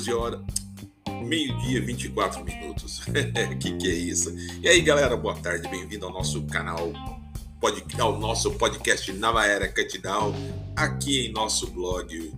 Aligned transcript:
14 0.00 0.12
horas, 0.14 0.40
meio-dia, 1.22 1.80
24 1.82 2.42
minutos. 2.44 3.02
que 3.60 3.76
que 3.76 3.88
é 3.88 3.94
isso? 3.94 4.34
E 4.62 4.68
aí, 4.68 4.80
galera, 4.80 5.16
boa 5.16 5.34
tarde, 5.34 5.68
bem-vindo 5.68 6.06
ao 6.06 6.12
nosso 6.12 6.42
canal, 6.44 6.90
ao 7.98 8.18
nosso 8.18 8.52
podcast 8.52 9.12
Nova 9.12 9.44
Era 9.46 9.68
Catdown, 9.68 10.32
aqui 10.74 11.26
em 11.26 11.32
nosso 11.32 11.66
blog, 11.70 12.32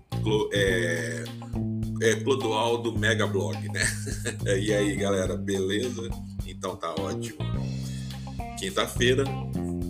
é, 0.52 1.25
é 2.01 2.16
Clodoaldo 2.16 2.98
Mega 2.98 3.27
Blog, 3.27 3.56
né? 3.69 3.87
e 4.59 4.73
aí, 4.73 4.97
galera, 4.97 5.37
beleza? 5.37 6.10
Então 6.45 6.74
tá 6.74 6.92
ótimo. 6.98 7.38
Quinta-feira, 8.59 9.24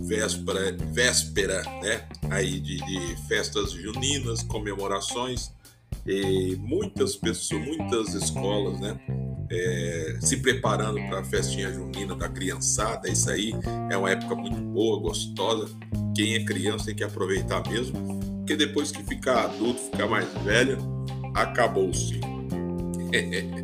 véspera, 0.05 0.77
véspera, 0.91 1.63
né? 1.81 2.07
Aí 2.29 2.59
de, 2.59 2.77
de 2.77 3.27
festas 3.27 3.71
juninas, 3.71 4.43
comemorações 4.43 5.51
e 6.05 6.55
muitas 6.57 7.15
pessoas, 7.15 7.65
muitas 7.65 8.13
escolas, 8.13 8.79
né? 8.79 8.99
É, 9.49 10.17
se 10.21 10.37
preparando 10.37 10.95
para 11.07 11.19
a 11.19 11.23
festinha 11.23 11.71
junina 11.71 12.15
da 12.15 12.27
criançada. 12.27 13.09
Isso 13.09 13.29
aí 13.29 13.51
é 13.89 13.97
uma 13.97 14.09
época 14.09 14.35
muito 14.35 14.59
boa, 14.61 14.99
gostosa. 14.99 15.67
Quem 16.15 16.35
é 16.35 16.43
criança 16.43 16.85
tem 16.85 16.95
que 16.95 17.03
aproveitar 17.03 17.67
mesmo, 17.69 18.19
porque 18.39 18.55
depois 18.55 18.91
que 18.91 19.03
ficar 19.03 19.45
adulto, 19.45 19.81
ficar 19.81 20.07
mais 20.07 20.27
velha, 20.43 20.77
acabou-se. 21.33 22.19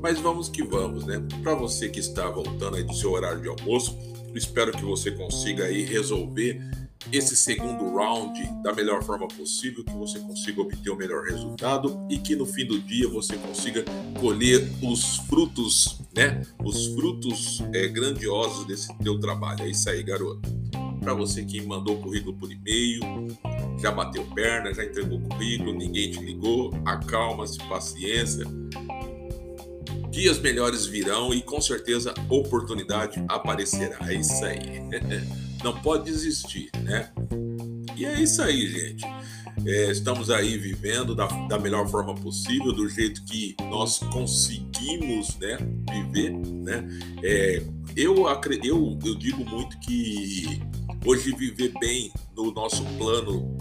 Mas 0.00 0.20
vamos 0.20 0.48
que 0.48 0.62
vamos, 0.62 1.04
né? 1.04 1.20
Para 1.42 1.54
você 1.54 1.88
que 1.88 1.98
está 1.98 2.28
voltando 2.30 2.76
aí 2.76 2.84
do 2.84 2.94
seu 2.94 3.12
horário 3.12 3.42
de 3.42 3.48
almoço, 3.48 3.98
espero 4.34 4.70
que 4.72 4.84
você 4.84 5.10
consiga 5.10 5.64
aí 5.64 5.84
resolver 5.84 6.60
esse 7.12 7.36
segundo 7.36 7.94
round 7.94 8.38
da 8.62 8.72
melhor 8.72 9.02
forma 9.02 9.26
possível, 9.28 9.84
que 9.84 9.92
você 9.92 10.18
consiga 10.18 10.60
obter 10.60 10.90
o 10.90 10.96
melhor 10.96 11.24
resultado 11.24 12.06
e 12.10 12.18
que 12.18 12.36
no 12.36 12.44
fim 12.44 12.66
do 12.66 12.80
dia 12.80 13.08
você 13.08 13.36
consiga 13.36 13.84
colher 14.20 14.68
os 14.82 15.16
frutos, 15.28 16.00
né? 16.14 16.42
Os 16.62 16.86
frutos 16.88 17.62
é, 17.72 17.88
grandiosos 17.88 18.66
desse 18.66 18.92
teu 18.98 19.18
trabalho. 19.18 19.62
É 19.62 19.68
isso 19.68 19.88
aí, 19.88 20.02
garoto. 20.02 20.48
Para 21.00 21.14
você 21.14 21.44
que 21.44 21.62
mandou 21.62 21.96
o 21.96 22.02
currículo 22.02 22.36
por 22.36 22.52
e-mail, 22.52 23.00
já 23.80 23.90
bateu 23.90 24.26
perna, 24.34 24.74
já 24.74 24.84
entregou 24.84 25.18
o 25.18 25.28
currículo, 25.28 25.72
ninguém 25.72 26.10
te 26.10 26.20
ligou, 26.20 26.72
acalma-se, 26.84 27.58
paciência. 27.68 28.44
Dias 30.10 30.38
melhores 30.38 30.84
virão 30.84 31.32
e 31.32 31.40
com 31.40 31.60
certeza 31.60 32.12
oportunidade 32.28 33.24
aparecerá. 33.28 33.98
É 34.10 34.14
isso 34.14 34.44
aí. 34.44 34.82
não 35.62 35.78
pode 35.80 36.04
desistir, 36.04 36.70
né? 36.82 37.10
E 37.96 38.04
é 38.04 38.20
isso 38.20 38.40
aí, 38.42 38.66
gente. 38.68 39.04
É, 39.66 39.90
estamos 39.90 40.30
aí 40.30 40.56
vivendo 40.56 41.14
da, 41.14 41.26
da, 41.26 41.58
melhor 41.58 41.88
forma 41.88 42.14
possível, 42.14 42.72
do 42.72 42.88
jeito 42.88 43.24
que 43.24 43.56
nós 43.68 43.98
conseguimos 43.98 45.36
né, 45.38 45.58
viver. 45.90 46.30
Né? 46.30 46.88
É, 47.24 47.62
eu, 47.96 48.26
eu, 48.62 48.98
eu 49.04 49.14
digo 49.16 49.44
muito 49.44 49.78
que 49.80 50.60
hoje 51.04 51.34
viver 51.34 51.72
bem 51.80 52.12
no 52.36 52.52
nosso 52.52 52.84
plano 52.96 53.56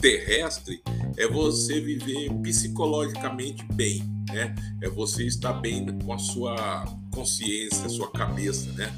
terrestre 0.00 0.82
é 1.16 1.26
você 1.26 1.80
viver 1.80 2.32
psicologicamente 2.42 3.64
bem, 3.72 4.02
né? 4.32 4.54
É 4.82 4.88
você 4.88 5.24
estar 5.24 5.52
bem 5.54 5.86
com 5.98 6.12
a 6.12 6.18
sua 6.18 6.84
consciência, 7.12 7.86
a 7.86 7.88
sua 7.88 8.10
cabeça, 8.10 8.72
né? 8.72 8.92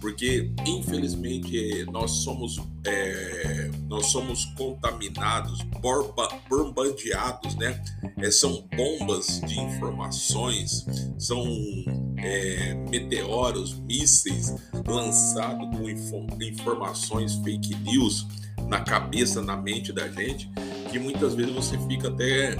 Porque 0.00 0.50
infelizmente 0.66 1.84
nós 1.92 2.10
somos 2.22 2.58
é, 2.84 3.70
nós 3.88 4.06
somos 4.06 4.46
contaminados, 4.56 5.60
bombardeados, 6.48 7.54
né? 7.56 7.82
É, 8.16 8.30
são 8.30 8.66
bombas 8.74 9.40
de 9.46 9.60
informações, 9.60 10.86
são 11.18 11.44
é, 12.16 12.74
meteoros, 12.88 13.78
mísseis 13.80 14.54
lançados 14.86 15.68
com 15.76 15.90
informações 16.42 17.34
fake 17.36 17.74
news 17.76 18.26
na 18.66 18.80
cabeça, 18.80 19.42
na 19.42 19.56
mente 19.56 19.92
da 19.92 20.08
gente, 20.08 20.50
que 20.90 20.98
muitas 20.98 21.34
vezes 21.34 21.52
você 21.52 21.78
fica 21.86 22.08
até 22.08 22.56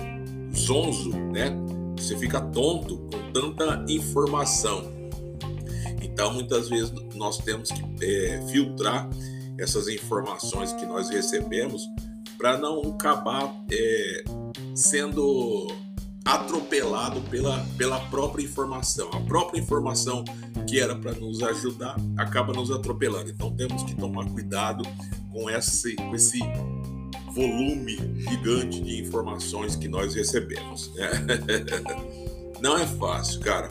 zonzo, 0.55 1.11
né? 1.11 1.51
Você 1.97 2.17
fica 2.17 2.41
tonto 2.41 2.99
com 2.99 3.33
tanta 3.33 3.85
informação. 3.89 5.00
Então, 6.21 6.35
muitas 6.35 6.69
vezes 6.69 6.93
nós 7.15 7.39
temos 7.39 7.71
que 7.71 7.83
é, 8.05 8.47
filtrar 8.49 9.09
essas 9.59 9.89
informações 9.89 10.71
que 10.75 10.85
nós 10.85 11.09
recebemos 11.09 11.89
para 12.37 12.59
não 12.59 12.83
acabar 12.91 13.51
é, 13.73 14.25
sendo 14.75 15.67
atropelado 16.23 17.23
pela, 17.23 17.67
pela 17.79 17.99
própria 18.11 18.45
informação. 18.45 19.09
A 19.15 19.21
própria 19.21 19.61
informação 19.61 20.23
que 20.69 20.79
era 20.79 20.95
para 20.95 21.13
nos 21.13 21.43
ajudar 21.43 21.97
acaba 22.19 22.53
nos 22.53 22.71
atropelando. 22.71 23.31
Então 23.31 23.57
temos 23.57 23.83
que 23.83 23.97
tomar 23.97 24.29
cuidado 24.29 24.83
com 25.33 25.49
esse, 25.49 25.97
com 25.97 26.15
esse 26.15 26.41
volume 27.33 27.97
gigante 28.29 28.79
de 28.79 29.01
informações 29.01 29.75
que 29.75 29.89
nós 29.89 30.15
recebemos. 30.15 30.95
Né? 30.97 31.11
Não 32.61 32.77
é 32.77 32.87
fácil, 32.87 33.41
cara. 33.41 33.71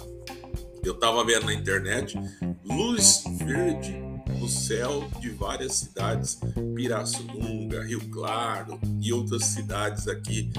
Eu 0.84 0.94
estava 0.94 1.24
vendo 1.24 1.46
na 1.46 1.54
internet 1.54 2.18
luz 2.66 3.24
verde 3.44 3.96
no 4.40 4.48
céu 4.48 5.10
de 5.20 5.30
várias 5.30 5.74
cidades, 5.74 6.40
Pirassununga, 6.76 7.84
Rio 7.84 8.00
Claro 8.10 8.80
e 9.02 9.12
outras 9.12 9.46
cidades 9.46 10.08
aqui 10.08 10.50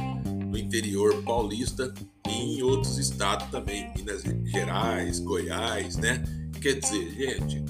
no 0.47 0.59
interior 0.59 1.23
paulista 1.23 1.93
e 2.29 2.59
em 2.59 2.63
outros 2.63 2.99
estados 2.99 3.49
também, 3.49 3.93
Minas 3.97 4.23
Gerais, 4.45 5.21
Goiás, 5.21 5.97
né? 5.97 6.23
Quer 6.61 6.75
dizer, 6.75 7.11
gente, 7.15 7.65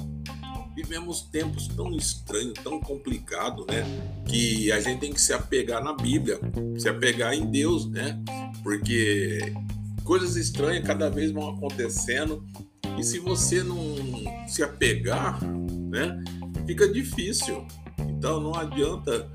vivemos 0.74 1.22
tempos 1.22 1.68
tão 1.68 1.94
estranhos, 1.96 2.54
tão 2.54 2.80
complicados, 2.80 3.66
né? 3.66 3.84
Que 4.26 4.72
a 4.72 4.80
gente 4.80 5.00
tem 5.00 5.12
que 5.12 5.20
se 5.20 5.32
apegar 5.32 5.82
na 5.82 5.92
Bíblia, 5.92 6.40
se 6.78 6.88
apegar 6.88 7.34
em 7.34 7.46
Deus, 7.46 7.88
né? 7.88 8.20
Porque 8.62 9.38
coisas 10.10 10.34
estranhas 10.34 10.84
cada 10.84 11.08
vez 11.08 11.30
vão 11.30 11.50
acontecendo 11.50 12.44
e 12.98 13.04
se 13.04 13.20
você 13.20 13.62
não 13.62 13.78
se 14.48 14.60
apegar, 14.60 15.40
né, 15.88 16.20
fica 16.66 16.92
difícil. 16.92 17.64
Então 18.00 18.40
não 18.40 18.56
adianta 18.56 19.30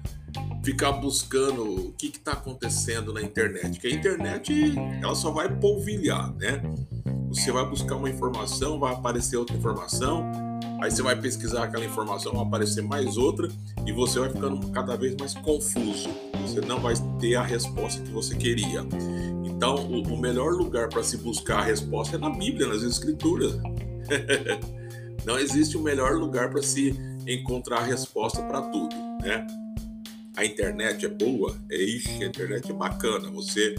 ficar 0.66 0.92
buscando 0.92 1.64
o 1.64 1.94
que 1.94 2.08
está 2.08 2.34
acontecendo 2.34 3.14
na 3.14 3.22
internet, 3.22 3.80
que 3.80 3.88
a 3.88 3.90
internet 3.90 4.76
ela 5.02 5.16
só 5.16 5.32
vai 5.32 5.48
polvilhar, 5.48 6.36
né? 6.36 6.62
Você 7.30 7.54
vai 7.54 7.66
buscar 7.66 7.96
uma 7.96 8.10
informação, 8.10 8.78
vai 8.78 8.92
aparecer 8.92 9.38
outra 9.38 9.56
informação, 9.56 10.30
aí 10.82 10.92
você 10.92 11.02
vai 11.02 11.16
pesquisar 11.18 11.64
aquela 11.64 11.86
informação, 11.86 12.34
vai 12.34 12.44
aparecer 12.44 12.82
mais 12.82 13.16
outra 13.16 13.48
e 13.86 13.94
você 13.94 14.20
vai 14.20 14.30
ficando 14.30 14.70
cada 14.72 14.98
vez 14.98 15.16
mais 15.16 15.34
confuso. 15.36 16.10
Você 16.42 16.60
não 16.60 16.82
vai 16.82 16.96
ter 17.18 17.36
a 17.36 17.44
resposta 17.44 18.02
que 18.02 18.12
você 18.12 18.36
queria. 18.36 18.86
Então, 19.56 19.76
o, 19.76 20.02
o 20.02 20.18
melhor 20.18 20.54
lugar 20.54 20.90
para 20.90 21.02
se 21.04 21.18
buscar 21.18 21.60
a 21.60 21.64
resposta 21.64 22.18
é 22.18 22.20
na 22.20 22.30
Bíblia, 22.30 22.68
nas 22.68 22.84
Escrituras. 22.84 23.54
Não 25.26 25.40
existe 25.40 25.78
o 25.78 25.82
melhor 25.82 26.14
lugar 26.14 26.50
para 26.50 26.62
se 26.62 26.96
encontrar 27.28 27.80
a 27.80 27.84
resposta 27.84 28.42
para 28.44 28.62
tudo, 28.62 28.96
né? 29.22 29.48
A 30.38 30.46
internet 30.46 31.06
é 31.06 31.10
boa, 31.10 31.56
é 31.72 31.82
ixi, 31.82 32.24
a 32.24 32.28
internet 32.28 32.70
é 32.70 32.74
bacana, 32.74 33.32
você 33.32 33.76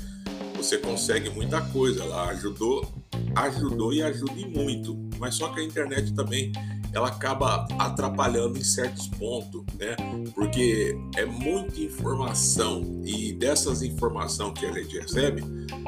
você 0.57 0.79
consegue 0.79 1.29
muita 1.29 1.61
coisa, 1.61 2.03
ela 2.03 2.31
ajudou, 2.31 2.91
ajudou 3.37 3.93
e 3.93 4.03
ajuda 4.03 4.33
muito. 4.49 4.97
Mas 5.19 5.35
só 5.35 5.49
que 5.51 5.61
a 5.61 5.63
internet 5.63 6.15
também 6.15 6.51
ela 6.97 7.09
acaba 7.09 7.69
atrapalhando 7.79 8.59
em 8.59 8.65
certos 8.65 9.07
pontos, 9.07 9.63
né? 9.79 9.95
Porque 10.35 10.97
é 11.15 11.27
muita 11.27 11.79
informação 11.79 13.03
e 13.05 13.35
dessas 13.35 13.83
informações 13.83 14.59
que 14.59 14.65
a 14.65 14.73
gente 14.73 14.99
recebe, 14.99 15.43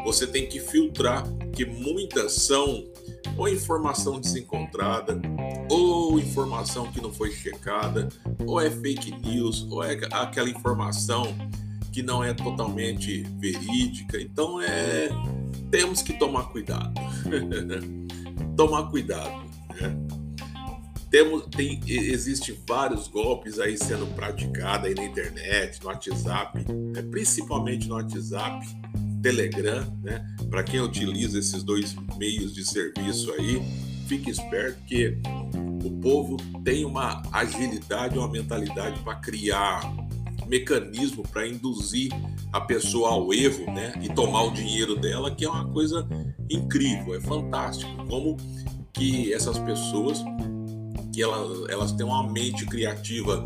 você 0.05 0.27
tem 0.27 0.47
que 0.47 0.61
filtrar, 0.61 1.25
que 1.55 1.65
muitas 1.65 2.33
são 2.33 2.85
ou 3.39 3.49
informação 3.49 4.21
desencontrada, 4.21 5.19
ou 5.71 6.19
informação 6.19 6.93
que 6.93 7.01
não 7.01 7.11
foi 7.11 7.31
checada, 7.31 8.11
ou 8.47 8.61
é 8.61 8.71
fake 8.71 9.11
news, 9.27 9.67
ou 9.71 9.83
é 9.83 9.99
aquela 10.13 10.51
informação 10.51 11.25
que 11.91 12.03
não 12.03 12.23
é 12.23 12.35
totalmente 12.35 13.23
verídica. 13.39 14.21
Então 14.21 14.61
é 14.61 15.09
temos 15.71 16.03
que 16.03 16.13
tomar 16.13 16.45
cuidado. 16.51 16.93
tomar 18.57 18.91
cuidado. 18.91 19.49
Né? 19.81 20.18
Temos, 21.11 21.47
tem, 21.47 21.81
existe 21.87 22.59
vários 22.67 23.09
golpes 23.09 23.59
aí 23.59 23.79
sendo 23.79 24.07
praticados 24.15 24.89
aí 24.89 24.95
na 24.95 25.05
internet, 25.05 25.81
no 25.83 25.89
WhatsApp, 25.89 26.59
né? 26.71 27.03
principalmente 27.11 27.89
no 27.89 27.95
WhatsApp, 27.95 28.67
Telegram, 29.23 29.85
né? 30.03 30.25
Para 30.51 30.63
quem 30.63 30.81
utiliza 30.81 31.39
esses 31.39 31.63
dois 31.63 31.97
meios 32.17 32.55
de 32.55 32.65
serviço 32.65 33.33
aí, 33.33 33.61
fique 34.07 34.31
esperto 34.31 34.81
que 34.85 35.19
o 35.85 35.91
povo 36.01 36.37
tem 36.63 36.85
uma 36.85 37.23
agilidade, 37.33 38.19
uma 38.19 38.29
mentalidade 38.29 39.01
para 39.01 39.17
criar 39.17 39.81
mecanismo 40.47 41.23
para 41.29 41.47
induzir 41.47 42.11
a 42.53 42.61
pessoa 42.61 43.11
ao 43.11 43.33
erro, 43.33 43.67
né? 43.67 43.93
E 44.03 44.09
tomar 44.09 44.45
o 44.45 44.51
dinheiro 44.51 44.97
dela, 44.97 45.35
que 45.35 45.45
é 45.45 45.49
uma 45.49 45.69
coisa 45.69 46.09
incrível, 46.51 47.15
é 47.15 47.21
fantástico. 47.21 47.91
Como 48.09 48.37
que 48.93 49.33
essas 49.33 49.59
pessoas 49.59 50.25
que 51.19 51.23
elas, 51.25 51.69
elas 51.69 51.91
têm 51.91 52.07
uma 52.07 52.23
mente 52.31 52.65
criativa 52.65 53.43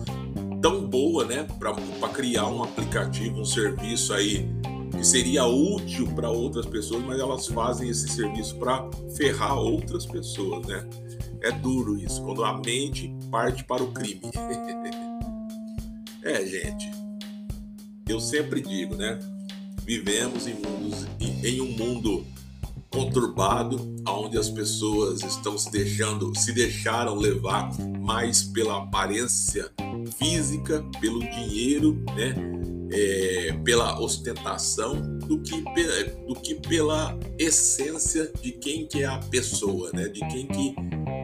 tão 0.60 0.86
boa, 0.86 1.24
né, 1.24 1.46
para 1.58 1.74
criar 2.10 2.46
um 2.46 2.62
aplicativo, 2.62 3.40
um 3.40 3.46
serviço 3.46 4.12
aí 4.12 4.46
que 4.90 5.02
seria 5.02 5.46
útil 5.46 6.06
para 6.14 6.30
outras 6.30 6.66
pessoas, 6.66 7.02
mas 7.02 7.18
elas 7.18 7.46
fazem 7.46 7.88
esse 7.88 8.06
serviço 8.08 8.56
para 8.56 8.90
ferrar 9.16 9.58
outras 9.58 10.04
pessoas, 10.04 10.66
né? 10.66 10.86
É 11.40 11.50
duro 11.50 11.98
isso, 11.98 12.22
quando 12.22 12.44
a 12.44 12.58
mente 12.58 13.10
parte 13.30 13.64
para 13.64 13.82
o 13.82 13.90
crime. 13.90 14.20
é, 16.22 16.44
gente. 16.44 16.90
Eu 18.06 18.20
sempre 18.20 18.60
digo, 18.60 18.96
né? 18.96 19.18
Vivemos 19.84 20.46
em, 20.46 20.54
mundos, 20.54 21.06
em 21.18 21.60
um 21.62 21.72
mundo 21.72 22.26
conturbado, 22.92 23.94
onde 24.06 24.38
as 24.38 24.50
pessoas 24.50 25.22
estão 25.22 25.56
se 25.56 25.70
deixando, 25.70 26.36
se 26.38 26.52
deixaram 26.52 27.14
levar 27.16 27.72
mais 28.00 28.42
pela 28.42 28.78
aparência 28.78 29.70
física, 30.18 30.84
pelo 31.00 31.20
dinheiro, 31.20 32.04
né? 32.14 32.34
É, 32.94 33.58
pela 33.64 33.98
ostentação 33.98 35.00
do 35.20 35.40
que, 35.40 35.64
do 36.28 36.34
que 36.34 36.54
pela 36.56 37.18
essência 37.38 38.30
de 38.42 38.52
quem 38.52 38.86
que 38.86 39.02
é 39.02 39.06
a 39.06 39.16
pessoa, 39.16 39.90
né? 39.94 40.08
De 40.08 40.20
quem 40.28 40.46
que 40.46 40.74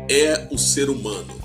é 0.09 0.49
o 0.51 0.57
ser 0.57 0.89
humano. 0.89 1.39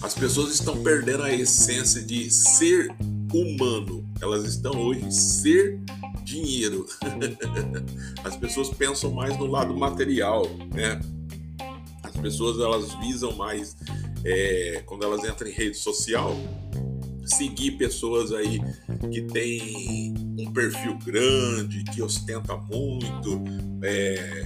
As 0.00 0.14
pessoas 0.14 0.54
estão 0.54 0.80
perdendo 0.80 1.24
a 1.24 1.32
essência 1.34 2.00
de 2.00 2.30
ser 2.30 2.88
humano. 3.34 4.08
Elas 4.22 4.44
estão 4.44 4.72
hoje 4.80 5.10
ser 5.12 5.80
dinheiro. 6.28 6.86
As 8.22 8.36
pessoas 8.36 8.68
pensam 8.68 9.10
mais 9.10 9.36
no 9.38 9.46
lado 9.46 9.74
material, 9.74 10.46
né? 10.74 11.00
As 12.02 12.16
pessoas 12.16 12.58
elas 12.58 12.94
visam 13.00 13.32
mais 13.32 13.76
é, 14.24 14.82
quando 14.86 15.04
elas 15.04 15.24
entram 15.24 15.48
em 15.48 15.52
rede 15.52 15.76
social 15.76 16.36
seguir 17.24 17.72
pessoas 17.72 18.32
aí 18.32 18.58
que 19.12 19.22
tem 19.22 20.14
um 20.38 20.50
perfil 20.52 20.98
grande, 21.04 21.84
que 21.84 22.02
ostenta 22.02 22.56
muito, 22.56 23.44
é, 23.82 24.42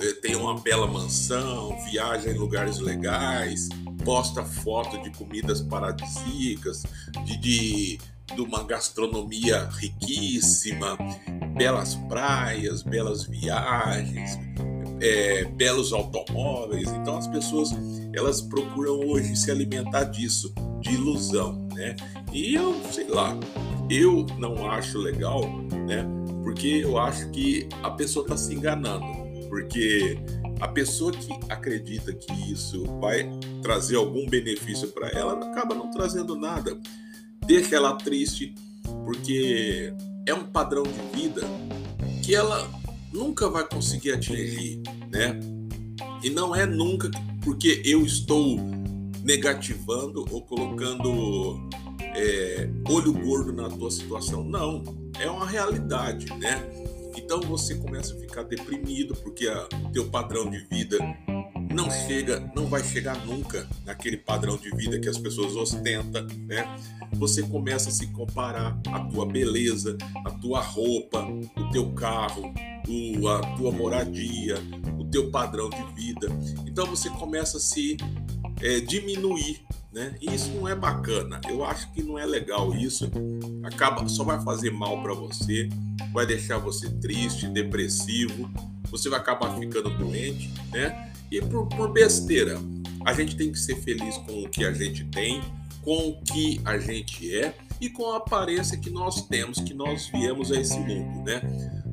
é 0.00 0.12
tem 0.20 0.34
uma 0.34 0.58
bela 0.60 0.86
mansão, 0.86 1.76
viaja 1.88 2.30
em 2.30 2.34
lugares 2.36 2.78
legais, 2.78 3.68
posta 4.04 4.44
foto 4.44 5.00
de 5.02 5.10
comidas 5.10 5.62
paradisíacas, 5.62 6.82
de, 7.24 7.36
de 7.38 7.98
de 8.34 8.40
uma 8.40 8.64
gastronomia 8.64 9.68
riquíssima, 9.78 10.96
belas 11.56 11.94
praias, 12.08 12.82
belas 12.82 13.24
viagens, 13.24 14.38
é, 15.00 15.44
belos 15.44 15.92
automóveis. 15.92 16.88
Então 16.88 17.16
as 17.18 17.28
pessoas 17.28 17.70
elas 18.12 18.40
procuram 18.40 19.00
hoje 19.00 19.36
se 19.36 19.50
alimentar 19.50 20.04
disso, 20.04 20.52
de 20.80 20.94
ilusão, 20.94 21.68
né? 21.74 21.94
E 22.32 22.54
eu 22.54 22.74
sei 22.90 23.08
lá, 23.08 23.36
eu 23.90 24.26
não 24.38 24.70
acho 24.70 24.98
legal, 24.98 25.42
né? 25.86 26.06
Porque 26.42 26.80
eu 26.84 26.98
acho 26.98 27.28
que 27.30 27.68
a 27.82 27.90
pessoa 27.90 28.24
está 28.24 28.36
se 28.36 28.54
enganando, 28.54 29.06
porque 29.48 30.18
a 30.60 30.68
pessoa 30.68 31.12
que 31.12 31.28
acredita 31.50 32.12
que 32.12 32.52
isso 32.52 32.84
vai 33.00 33.28
trazer 33.62 33.96
algum 33.96 34.26
benefício 34.26 34.88
para 34.88 35.08
ela 35.08 35.34
acaba 35.50 35.74
não 35.74 35.90
trazendo 35.90 36.34
nada 36.36 36.78
deixa 37.46 37.76
ela 37.76 37.94
triste, 37.94 38.54
porque 39.04 39.92
é 40.26 40.34
um 40.34 40.44
padrão 40.44 40.82
de 40.82 41.18
vida 41.18 41.42
que 42.22 42.34
ela 42.34 42.68
nunca 43.12 43.48
vai 43.48 43.66
conseguir 43.66 44.12
atingir, 44.12 44.80
né? 45.10 45.38
E 46.22 46.30
não 46.30 46.54
é 46.54 46.66
nunca 46.66 47.10
porque 47.42 47.80
eu 47.84 48.04
estou 48.04 48.58
negativando 49.22 50.24
ou 50.30 50.42
colocando 50.42 51.68
é, 52.00 52.68
olho 52.88 53.12
gordo 53.12 53.52
na 53.52 53.68
tua 53.68 53.90
situação. 53.90 54.42
Não, 54.42 54.82
é 55.20 55.30
uma 55.30 55.46
realidade, 55.46 56.26
né? 56.38 56.60
Então 57.16 57.40
você 57.40 57.74
começa 57.76 58.14
a 58.14 58.18
ficar 58.18 58.42
deprimido 58.42 59.14
porque 59.22 59.48
o 59.48 59.90
teu 59.92 60.08
padrão 60.08 60.50
de 60.50 60.58
vida 60.70 60.98
não 61.72 61.90
chega, 61.90 62.50
não 62.54 62.66
vai 62.66 62.82
chegar 62.82 63.16
nunca 63.26 63.66
naquele 63.84 64.16
padrão 64.16 64.56
de 64.56 64.70
vida 64.70 64.98
que 64.98 65.08
as 65.08 65.18
pessoas 65.18 65.54
ostentam, 65.56 66.26
né? 66.46 66.76
Você 67.14 67.42
começa 67.42 67.88
a 67.88 67.92
se 67.92 68.06
comparar 68.08 68.78
a 68.92 69.00
tua 69.00 69.26
beleza, 69.26 69.96
a 70.24 70.30
tua 70.30 70.60
roupa, 70.60 71.26
o 71.56 71.70
teu 71.70 71.92
carro, 71.92 72.52
a 73.28 73.56
tua 73.56 73.72
moradia, 73.72 74.56
o 74.98 75.04
teu 75.04 75.30
padrão 75.30 75.68
de 75.70 75.82
vida. 75.94 76.28
Então 76.66 76.86
você 76.86 77.10
começa 77.10 77.56
a 77.56 77.60
se 77.60 77.96
é, 78.62 78.80
diminuir, 78.80 79.64
né? 79.92 80.14
E 80.20 80.34
isso 80.34 80.50
não 80.50 80.68
é 80.68 80.74
bacana. 80.74 81.40
Eu 81.48 81.64
acho 81.64 81.90
que 81.92 82.02
não 82.02 82.18
é 82.18 82.26
legal 82.26 82.74
isso. 82.74 83.10
Acaba, 83.64 84.06
só 84.08 84.24
vai 84.24 84.42
fazer 84.42 84.70
mal 84.70 85.02
para 85.02 85.14
você, 85.14 85.68
vai 86.12 86.26
deixar 86.26 86.58
você 86.58 86.90
triste, 86.90 87.48
depressivo. 87.48 88.50
Você 88.90 89.08
vai 89.08 89.18
acabar 89.18 89.58
ficando 89.58 89.90
doente, 89.98 90.52
né? 90.70 91.12
E 91.30 91.40
por, 91.40 91.66
por 91.68 91.92
besteira, 91.92 92.58
a 93.04 93.12
gente 93.12 93.36
tem 93.36 93.52
que 93.52 93.58
ser 93.58 93.76
feliz 93.76 94.16
com 94.18 94.42
o 94.42 94.48
que 94.48 94.64
a 94.64 94.72
gente 94.72 95.04
tem, 95.04 95.42
com 95.82 96.08
o 96.08 96.22
que 96.22 96.60
a 96.64 96.78
gente 96.78 97.34
é 97.34 97.54
e 97.80 97.88
com 97.88 98.10
a 98.10 98.16
aparência 98.16 98.76
que 98.76 98.90
nós 98.90 99.26
temos, 99.28 99.60
que 99.60 99.74
nós 99.74 100.08
viemos 100.08 100.50
a 100.50 100.60
esse 100.60 100.78
mundo, 100.78 101.22
né? 101.24 101.40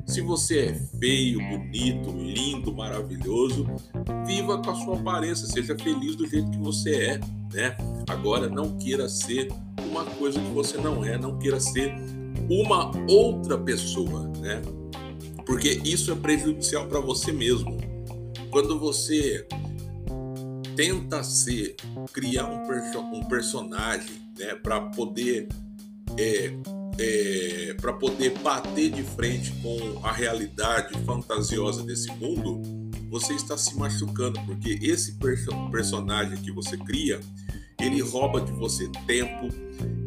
Se 0.06 0.20
você 0.20 0.66
é 0.66 0.98
feio, 0.98 1.38
bonito, 1.38 2.10
lindo, 2.10 2.74
maravilhoso, 2.74 3.66
viva 4.26 4.60
com 4.60 4.70
a 4.70 4.74
sua 4.74 4.98
aparência, 4.98 5.46
seja 5.46 5.76
feliz 5.78 6.16
do 6.16 6.26
jeito 6.26 6.50
que 6.50 6.58
você 6.58 6.96
é, 6.96 7.20
né? 7.52 7.76
Agora 8.08 8.48
não 8.48 8.76
queira 8.76 9.08
ser 9.08 9.48
uma 9.88 10.04
coisa 10.04 10.40
que 10.40 10.50
você 10.50 10.76
não 10.76 11.04
é, 11.04 11.16
não 11.16 11.38
queira 11.38 11.60
ser 11.60 11.94
uma 12.50 12.90
outra 13.08 13.56
pessoa, 13.56 14.26
né? 14.38 14.60
Porque 15.46 15.80
isso 15.84 16.10
é 16.10 16.14
prejudicial 16.14 16.86
para 16.86 17.00
você 17.00 17.32
mesmo. 17.32 17.93
Quando 18.54 18.78
você 18.78 19.44
tenta 20.76 21.24
ser, 21.24 21.74
criar 22.12 22.46
um, 22.46 22.64
perso 22.68 23.00
um 23.00 23.24
personagem, 23.24 24.14
né, 24.38 24.54
para 24.54 24.80
poder 24.80 25.48
é, 26.16 26.54
é, 26.96 27.74
para 27.80 27.92
poder 27.94 28.38
bater 28.38 28.92
de 28.92 29.02
frente 29.02 29.50
com 29.60 30.06
a 30.06 30.12
realidade 30.12 30.96
fantasiosa 31.04 31.82
desse 31.82 32.08
mundo, 32.12 32.62
você 33.10 33.32
está 33.34 33.58
se 33.58 33.76
machucando, 33.76 34.40
porque 34.46 34.78
esse 34.80 35.14
perso 35.14 35.50
personagem 35.72 36.36
que 36.40 36.52
você 36.52 36.76
cria, 36.76 37.18
ele 37.80 38.00
rouba 38.00 38.40
de 38.40 38.52
você 38.52 38.88
tempo, 39.06 39.48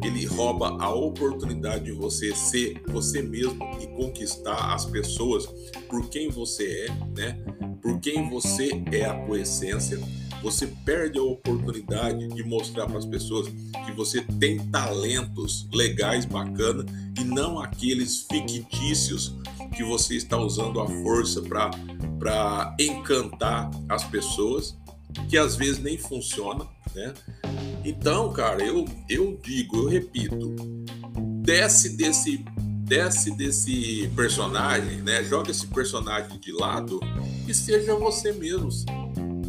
ele 0.02 0.24
rouba 0.26 0.76
a 0.80 0.92
oportunidade 0.92 1.84
de 1.84 1.92
você 1.92 2.34
ser 2.34 2.82
você 2.88 3.22
mesmo 3.22 3.58
e 3.80 3.86
conquistar 3.88 4.74
as 4.74 4.84
pessoas 4.84 5.46
por 5.88 6.08
quem 6.08 6.30
você 6.30 6.86
é, 6.86 7.20
né? 7.20 7.38
Por 7.82 8.00
quem 8.00 8.28
você 8.28 8.82
é 8.92 9.04
a 9.04 9.14
tua 9.24 9.40
essência. 9.40 9.98
Você 10.42 10.68
perde 10.68 11.18
a 11.18 11.22
oportunidade 11.22 12.28
de 12.28 12.44
mostrar 12.44 12.86
para 12.86 12.98
as 12.98 13.04
pessoas 13.04 13.48
que 13.48 13.92
você 13.92 14.22
tem 14.38 14.58
talentos 14.70 15.68
legais, 15.72 16.24
bacana 16.24 16.86
e 17.18 17.24
não 17.24 17.58
aqueles 17.58 18.22
fictícios 18.22 19.34
que 19.74 19.82
você 19.82 20.14
está 20.14 20.38
usando 20.38 20.80
a 20.80 20.86
força 21.02 21.42
para 21.42 22.76
encantar 22.78 23.68
as 23.88 24.04
pessoas, 24.04 24.76
que 25.28 25.36
às 25.36 25.56
vezes 25.56 25.82
nem 25.82 25.98
funciona, 25.98 26.66
né? 26.94 27.12
Então, 27.84 28.32
cara, 28.32 28.62
eu, 28.62 28.84
eu 29.08 29.38
digo, 29.42 29.76
eu 29.78 29.88
repito, 29.88 30.56
desce 31.42 31.96
desse 31.96 32.44
desce 32.88 33.30
desse 33.36 34.10
personagem, 34.16 35.02
né? 35.02 35.22
Joga 35.22 35.50
esse 35.50 35.66
personagem 35.66 36.38
de 36.38 36.52
lado 36.52 36.98
e 37.46 37.52
seja 37.52 37.94
você 37.94 38.32
mesmo. 38.32 38.70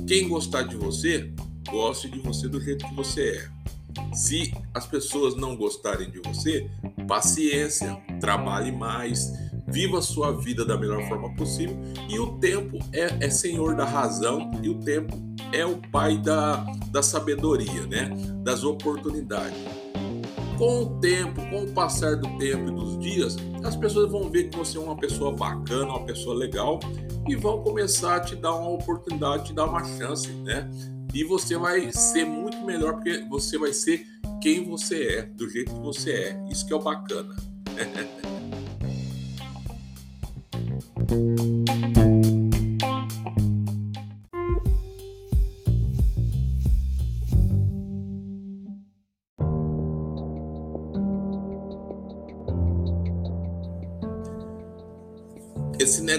Quem 0.05 0.27
gostar 0.27 0.63
de 0.63 0.75
você, 0.75 1.31
goste 1.69 2.09
de 2.09 2.19
você 2.19 2.49
do 2.49 2.59
jeito 2.59 2.85
que 2.85 2.93
você 2.93 3.29
é. 3.37 4.13
Se 4.13 4.53
as 4.73 4.85
pessoas 4.85 5.35
não 5.35 5.55
gostarem 5.55 6.09
de 6.11 6.19
você, 6.19 6.69
paciência, 7.07 7.95
trabalhe 8.19 8.71
mais, 8.71 9.31
viva 9.67 9.99
a 9.99 10.01
sua 10.01 10.31
vida 10.35 10.65
da 10.65 10.77
melhor 10.77 11.07
forma 11.07 11.33
possível. 11.35 11.77
E 12.09 12.19
o 12.19 12.37
tempo 12.39 12.77
é, 12.91 13.25
é 13.25 13.29
senhor 13.29 13.75
da 13.75 13.85
razão 13.85 14.51
e 14.61 14.69
o 14.69 14.79
tempo 14.79 15.15
é 15.51 15.65
o 15.65 15.77
pai 15.91 16.17
da, 16.17 16.57
da 16.91 17.01
sabedoria, 17.01 17.85
né? 17.87 18.09
Das 18.43 18.63
oportunidades. 18.63 19.57
Com 20.57 20.83
o 20.83 20.99
tempo, 20.99 21.41
com 21.49 21.63
o 21.63 21.71
passar 21.71 22.17
do 22.17 22.27
tempo 22.37 22.69
e 22.69 22.71
dos 22.71 22.99
dias, 22.99 23.37
as 23.63 23.75
pessoas 23.75 24.11
vão 24.11 24.29
ver 24.29 24.49
que 24.49 24.57
você 24.57 24.77
é 24.77 24.81
uma 24.81 24.97
pessoa 24.97 25.31
bacana, 25.31 25.85
uma 25.85 26.05
pessoa 26.05 26.35
legal 26.35 26.79
e 27.27 27.35
vão 27.35 27.63
começar 27.63 28.17
a 28.17 28.19
te 28.19 28.35
dar 28.35 28.53
uma 28.55 28.71
oportunidade, 28.71 29.45
te 29.45 29.53
dar 29.53 29.65
uma 29.65 29.83
chance, 29.83 30.27
né? 30.29 30.69
E 31.13 31.23
você 31.23 31.57
vai 31.57 31.91
ser 31.91 32.25
muito 32.25 32.57
melhor 32.65 32.95
porque 32.95 33.25
você 33.29 33.57
vai 33.57 33.73
ser 33.73 34.05
quem 34.41 34.63
você 34.65 35.03
é, 35.03 35.21
do 35.23 35.49
jeito 35.49 35.73
que 35.73 35.79
você 35.79 36.11
é. 36.11 36.45
Isso 36.49 36.65
que 36.65 36.73
é 36.73 36.75
o 36.75 36.79
bacana. 36.79 37.35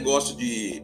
negócio 0.00 0.34
de, 0.34 0.82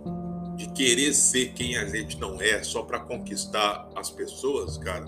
de 0.57 0.69
querer 0.73 1.13
ser 1.15 1.53
quem 1.53 1.77
a 1.77 1.87
gente 1.87 2.19
não 2.21 2.41
é 2.41 2.63
só 2.63 2.83
para 2.83 3.01
conquistar 3.01 3.89
as 3.97 4.11
pessoas, 4.11 4.77
cara, 4.77 5.07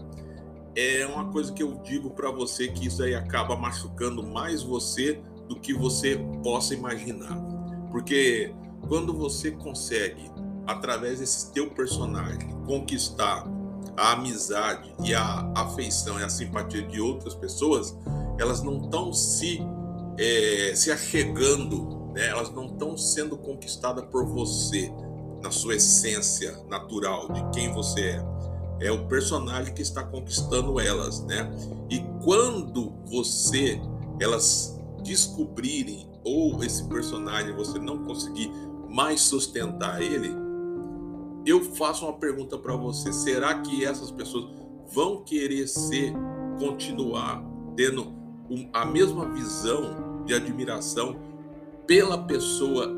é 0.74 1.06
uma 1.06 1.30
coisa 1.30 1.52
que 1.52 1.62
eu 1.62 1.74
digo 1.84 2.10
para 2.10 2.30
você 2.30 2.68
que 2.68 2.86
isso 2.86 3.02
aí 3.02 3.14
acaba 3.14 3.54
machucando 3.54 4.22
mais 4.22 4.62
você 4.62 5.20
do 5.46 5.58
que 5.58 5.74
você 5.74 6.18
possa 6.42 6.72
imaginar. 6.72 7.36
Porque 7.90 8.54
quando 8.88 9.12
você 9.12 9.50
consegue, 9.50 10.30
através 10.66 11.20
desse 11.20 11.52
teu 11.52 11.70
personagem, 11.70 12.50
conquistar 12.64 13.44
a 13.96 14.12
amizade 14.12 14.94
e 15.04 15.14
a 15.14 15.52
afeição 15.54 16.18
e 16.20 16.22
a 16.22 16.28
simpatia 16.28 16.82
de 16.82 17.00
outras 17.00 17.34
pessoas, 17.34 17.96
elas 18.38 18.62
não 18.62 18.80
estão 18.84 19.12
se, 19.12 19.60
é, 20.16 20.72
se 20.74 20.92
achegando, 20.92 21.97
né? 22.18 22.26
elas 22.26 22.52
não 22.52 22.66
estão 22.66 22.98
sendo 22.98 23.37
conquistadas 23.37 24.04
por 24.06 24.26
você, 24.26 24.92
na 25.40 25.52
sua 25.52 25.76
essência 25.76 26.64
natural, 26.68 27.32
de 27.32 27.48
quem 27.50 27.72
você 27.72 28.00
é. 28.00 28.38
É 28.80 28.92
o 28.92 29.06
personagem 29.06 29.72
que 29.72 29.82
está 29.82 30.02
conquistando 30.02 30.78
elas, 30.78 31.20
né? 31.25 31.50
E 31.88 32.00
quando 32.25 32.92
você, 33.06 33.80
elas 34.20 34.80
descobrirem 35.02 36.08
ou 36.25 36.62
esse 36.62 36.84
personagem 36.84 37.54
você 37.54 37.78
não 37.78 38.04
conseguir 38.04 38.50
mais 38.88 39.20
sustentar 39.20 40.00
ele, 40.00 40.32
eu 41.44 41.64
faço 41.75 42.04
uma 42.04 42.14
pergunta 42.14 42.56
para 42.56 42.76
você: 42.76 43.12
será 43.12 43.60
que 43.60 43.84
essas 43.84 44.10
pessoas 44.12 44.46
vão 44.92 45.25
querer 45.25 45.66
ser, 45.66 46.12
continuar 46.58 47.44
tendo 47.76 48.12
a 48.72 48.84
mesma 48.84 49.28
visão 49.28 50.25
de 50.25 50.34
admiração 50.34 51.16
pela 51.88 52.18
pessoa 52.18 52.95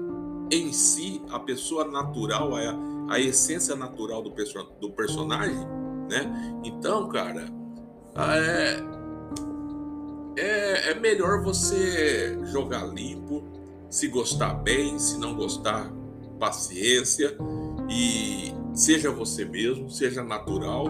em 0.51 0.73
si, 0.73 1.23
a 1.31 1.39
pessoa 1.39 1.85
natural, 1.85 2.57
a, 2.57 3.15
a 3.15 3.21
essência 3.21 3.77
natural 3.77 4.21
do, 4.21 4.33
perso 4.33 4.59
do 4.81 4.91
personagem, 4.91 5.65
né? 6.11 6.61
Então, 6.65 7.09
cara, 7.09 7.47
é, 8.17 8.83
é, 10.37 10.91
é 10.91 10.95
melhor 10.99 11.41
você 11.41 12.37
jogar 12.47 12.85
limpo, 12.93 13.45
se 13.89 14.09
gostar 14.09 14.55
bem, 14.55 14.99
se 14.99 15.17
não 15.19 15.37
gostar, 15.37 15.89
paciência 16.41 17.37
e 17.89 18.53
seja 18.75 19.13
você 19.13 19.45
mesmo, 19.45 19.89
seja 19.89 20.25
natural, 20.25 20.87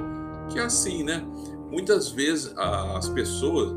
que 0.51 0.59
é 0.59 0.63
assim, 0.63 1.03
né? 1.03 1.23
Muitas 1.71 2.09
vezes 2.09 2.53
as 2.57 3.11
pessoas, 3.11 3.73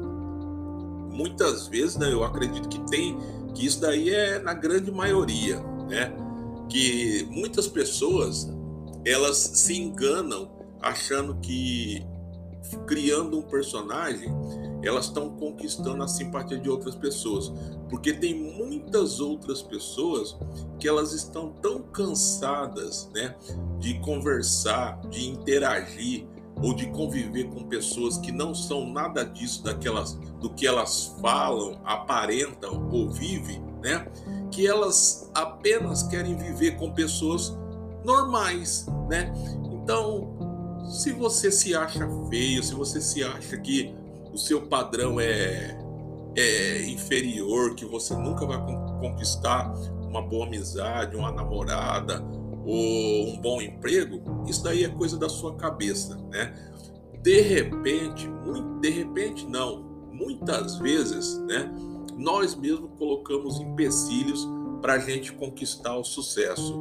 muitas 1.12 1.68
vezes, 1.68 1.98
né, 1.98 2.12
eu 2.12 2.24
acredito 2.24 2.70
que 2.70 2.80
tem, 2.89 3.18
que 3.53 3.65
isso 3.65 3.81
daí 3.81 4.10
é 4.10 4.39
na 4.39 4.53
grande 4.53 4.91
maioria, 4.91 5.60
né? 5.88 6.13
Que 6.69 7.27
muitas 7.29 7.67
pessoas 7.67 8.50
elas 9.05 9.38
se 9.38 9.77
enganam 9.77 10.51
achando 10.81 11.36
que 11.36 12.05
criando 12.88 13.38
um 13.38 13.41
personagem 13.41 14.29
elas 14.83 15.05
estão 15.05 15.29
conquistando 15.29 16.03
a 16.03 16.07
simpatia 16.07 16.60
de 16.60 16.69
outras 16.69 16.95
pessoas, 16.95 17.51
porque 17.89 18.13
tem 18.13 18.33
muitas 18.36 19.19
outras 19.19 19.62
pessoas 19.62 20.38
que 20.77 20.88
elas 20.88 21.13
estão 21.13 21.53
tão 21.62 21.81
cansadas, 21.81 23.10
né, 23.13 23.33
de 23.79 23.98
conversar, 24.00 25.00
de 25.10 25.29
interagir 25.29 26.27
ou 26.63 26.74
de 26.74 26.88
conviver 26.88 27.50
com 27.50 27.65
pessoas 27.65 28.17
que 28.17 28.32
não 28.32 28.55
são 28.55 28.89
nada 28.89 29.25
disso 29.25 29.62
daquelas 29.65 30.13
do 30.39 30.50
que 30.50 30.65
elas 30.65 31.13
falam, 31.22 31.77
aparentam 31.84 32.89
ou 32.89 33.12
vivem, 33.12 33.62
né? 33.84 34.08
Que 34.50 34.65
elas 34.65 35.29
apenas 35.36 36.03
querem 36.03 36.38
viver 36.38 36.77
com 36.77 36.93
pessoas 36.93 37.53
normais, 38.05 38.88
né? 39.10 39.34
Então, 39.74 40.38
se 40.89 41.12
você 41.12 41.51
se 41.51 41.75
acha 41.75 42.08
feio, 42.29 42.63
se 42.63 42.74
você 42.74 43.01
se 43.01 43.22
acha 43.22 43.58
que 43.58 43.93
o 44.32 44.38
seu 44.38 44.62
padrão 44.62 45.20
é, 45.20 45.77
é 46.34 46.82
inferior, 46.89 47.75
que 47.75 47.84
você 47.84 48.15
nunca 48.15 48.46
vai 48.46 48.58
conquistar 49.01 49.74
uma 50.01 50.22
boa 50.22 50.46
amizade, 50.46 51.17
uma 51.17 51.32
namorada 51.32 52.24
ou 52.65 53.29
um 53.29 53.41
bom 53.41 53.62
emprego, 53.62 54.22
isso 54.48 54.63
daí 54.63 54.84
é 54.84 54.89
coisa 54.89 55.17
da 55.17 55.29
sua 55.29 55.55
cabeça, 55.55 56.17
né? 56.32 56.53
De 57.22 57.41
repente, 57.41 58.27
muito, 58.27 58.79
de 58.79 58.89
repente 58.89 59.46
não, 59.48 59.84
muitas 60.12 60.77
vezes, 60.77 61.38
né? 61.39 61.74
Nós 62.17 62.55
mesmos 62.55 62.91
colocamos 62.98 63.60
empecilhos 63.60 64.48
para 64.82 64.93
a 64.93 65.00
gente 65.00 65.32
conquistar 65.34 65.98
o 65.98 66.03
sucesso. 66.03 66.77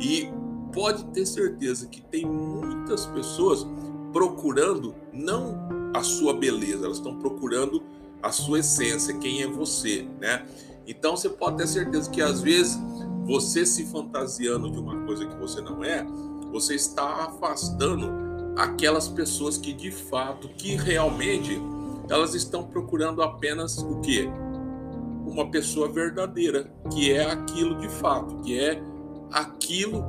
E 0.00 0.28
pode 0.72 1.04
ter 1.06 1.26
certeza 1.26 1.86
que 1.86 2.00
tem 2.00 2.24
muitas 2.24 3.06
pessoas 3.06 3.66
procurando 4.12 4.94
não 5.12 5.68
a 5.94 6.02
sua 6.02 6.34
beleza, 6.34 6.86
elas 6.86 6.98
estão 6.98 7.18
procurando 7.18 7.82
a 8.22 8.30
sua 8.30 8.60
essência, 8.60 9.18
quem 9.18 9.42
é 9.42 9.46
você, 9.46 10.06
né? 10.20 10.46
Então 10.86 11.16
você 11.16 11.28
pode 11.28 11.58
ter 11.58 11.66
certeza 11.66 12.08
que 12.10 12.22
às 12.22 12.40
vezes 12.40 12.78
você 13.24 13.64
se 13.64 13.86
fantasiando 13.86 14.70
de 14.70 14.78
uma 14.78 15.04
coisa 15.04 15.26
que 15.26 15.36
você 15.36 15.60
não 15.60 15.82
é, 15.82 16.04
você 16.50 16.74
está 16.74 17.24
afastando 17.24 18.10
aquelas 18.56 19.08
pessoas 19.08 19.56
que 19.56 19.72
de 19.72 19.90
fato, 19.90 20.48
que 20.48 20.76
realmente 20.76 21.60
elas 22.08 22.34
estão 22.34 22.64
procurando 22.64 23.22
apenas 23.22 23.78
o 23.78 24.00
quê? 24.00 24.28
Uma 25.26 25.50
pessoa 25.50 25.88
verdadeira, 25.88 26.70
que 26.92 27.12
é 27.12 27.30
aquilo 27.30 27.76
de 27.76 27.88
fato, 27.88 28.40
que 28.40 28.58
é 28.58 28.82
aquilo 29.30 30.04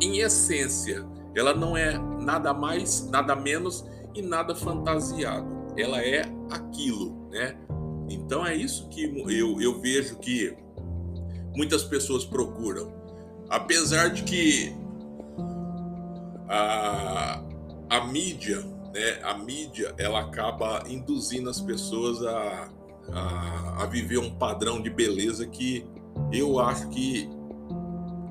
em 0.00 0.18
essência. 0.18 1.06
Ela 1.34 1.54
não 1.54 1.76
é 1.76 1.98
nada 2.18 2.52
mais, 2.52 3.08
nada 3.10 3.36
menos 3.36 3.84
e 4.14 4.22
nada 4.22 4.54
fantasiado. 4.54 5.46
Ela 5.76 6.02
é 6.02 6.22
aquilo, 6.50 7.28
né? 7.30 7.56
Então 8.08 8.46
é 8.46 8.54
isso 8.54 8.88
que 8.88 9.04
eu, 9.28 9.60
eu 9.60 9.78
vejo 9.78 10.16
que 10.18 10.56
muitas 11.56 11.82
pessoas 11.82 12.24
procuram. 12.24 12.92
Apesar 13.48 14.10
de 14.10 14.22
que 14.22 14.76
a, 16.48 17.42
a 17.88 18.06
mídia, 18.06 18.60
né, 18.92 19.20
a 19.22 19.38
mídia, 19.38 19.94
ela 19.98 20.20
acaba 20.20 20.84
induzindo 20.88 21.48
as 21.48 21.60
pessoas 21.60 22.24
a, 22.24 22.70
a, 23.12 23.82
a 23.82 23.86
viver 23.86 24.18
um 24.18 24.30
padrão 24.30 24.80
de 24.80 24.90
beleza 24.90 25.46
que 25.46 25.86
eu 26.32 26.58
acho 26.58 26.88
que 26.90 27.28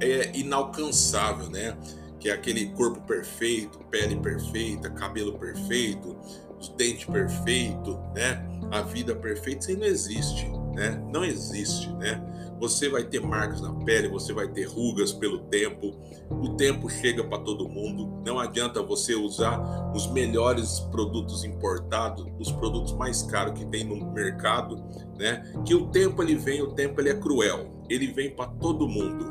é 0.01 0.37
inalcançável, 0.37 1.49
né? 1.49 1.77
que 2.25 2.29
é 2.29 2.33
aquele 2.33 2.69
corpo 2.69 2.99
perfeito, 3.01 3.77
pele 3.91 4.15
perfeita, 4.15 4.89
cabelo 4.89 5.37
perfeito, 5.37 6.17
os 6.59 6.69
dentes 6.69 7.05
perfeitos, 7.05 7.95
né? 8.15 8.43
A 8.71 8.81
vida 8.81 9.13
perfeita, 9.13 9.59
isso 9.59 9.69
aí 9.69 9.77
não 9.77 9.85
existe, 9.85 10.51
né? 10.75 11.01
Não 11.11 11.23
existe, 11.23 11.91
né? 11.93 12.21
Você 12.59 12.89
vai 12.89 13.03
ter 13.03 13.21
marcas 13.21 13.61
na 13.61 13.73
pele, 13.73 14.07
você 14.07 14.33
vai 14.33 14.47
ter 14.47 14.65
rugas 14.65 15.11
pelo 15.11 15.39
tempo. 15.45 15.93
O 16.29 16.49
tempo 16.55 16.89
chega 16.89 17.23
para 17.23 17.39
todo 17.39 17.67
mundo. 17.67 18.21
Não 18.25 18.39
adianta 18.39 18.81
você 18.83 19.15
usar 19.15 19.59
os 19.93 20.07
melhores 20.11 20.79
produtos 20.91 21.43
importados, 21.43 22.25
os 22.39 22.51
produtos 22.51 22.93
mais 22.93 23.23
caros 23.23 23.57
que 23.57 23.65
tem 23.65 23.83
no 23.83 24.11
mercado, 24.11 24.83
né? 25.17 25.51
Que 25.65 25.73
o 25.73 25.87
tempo 25.87 26.21
ele 26.21 26.35
vem, 26.35 26.61
o 26.61 26.73
tempo 26.73 26.99
ele 27.01 27.09
é 27.09 27.15
cruel. 27.15 27.83
Ele 27.89 28.07
vem 28.07 28.35
para 28.35 28.47
todo 28.47 28.87
mundo. 28.87 29.25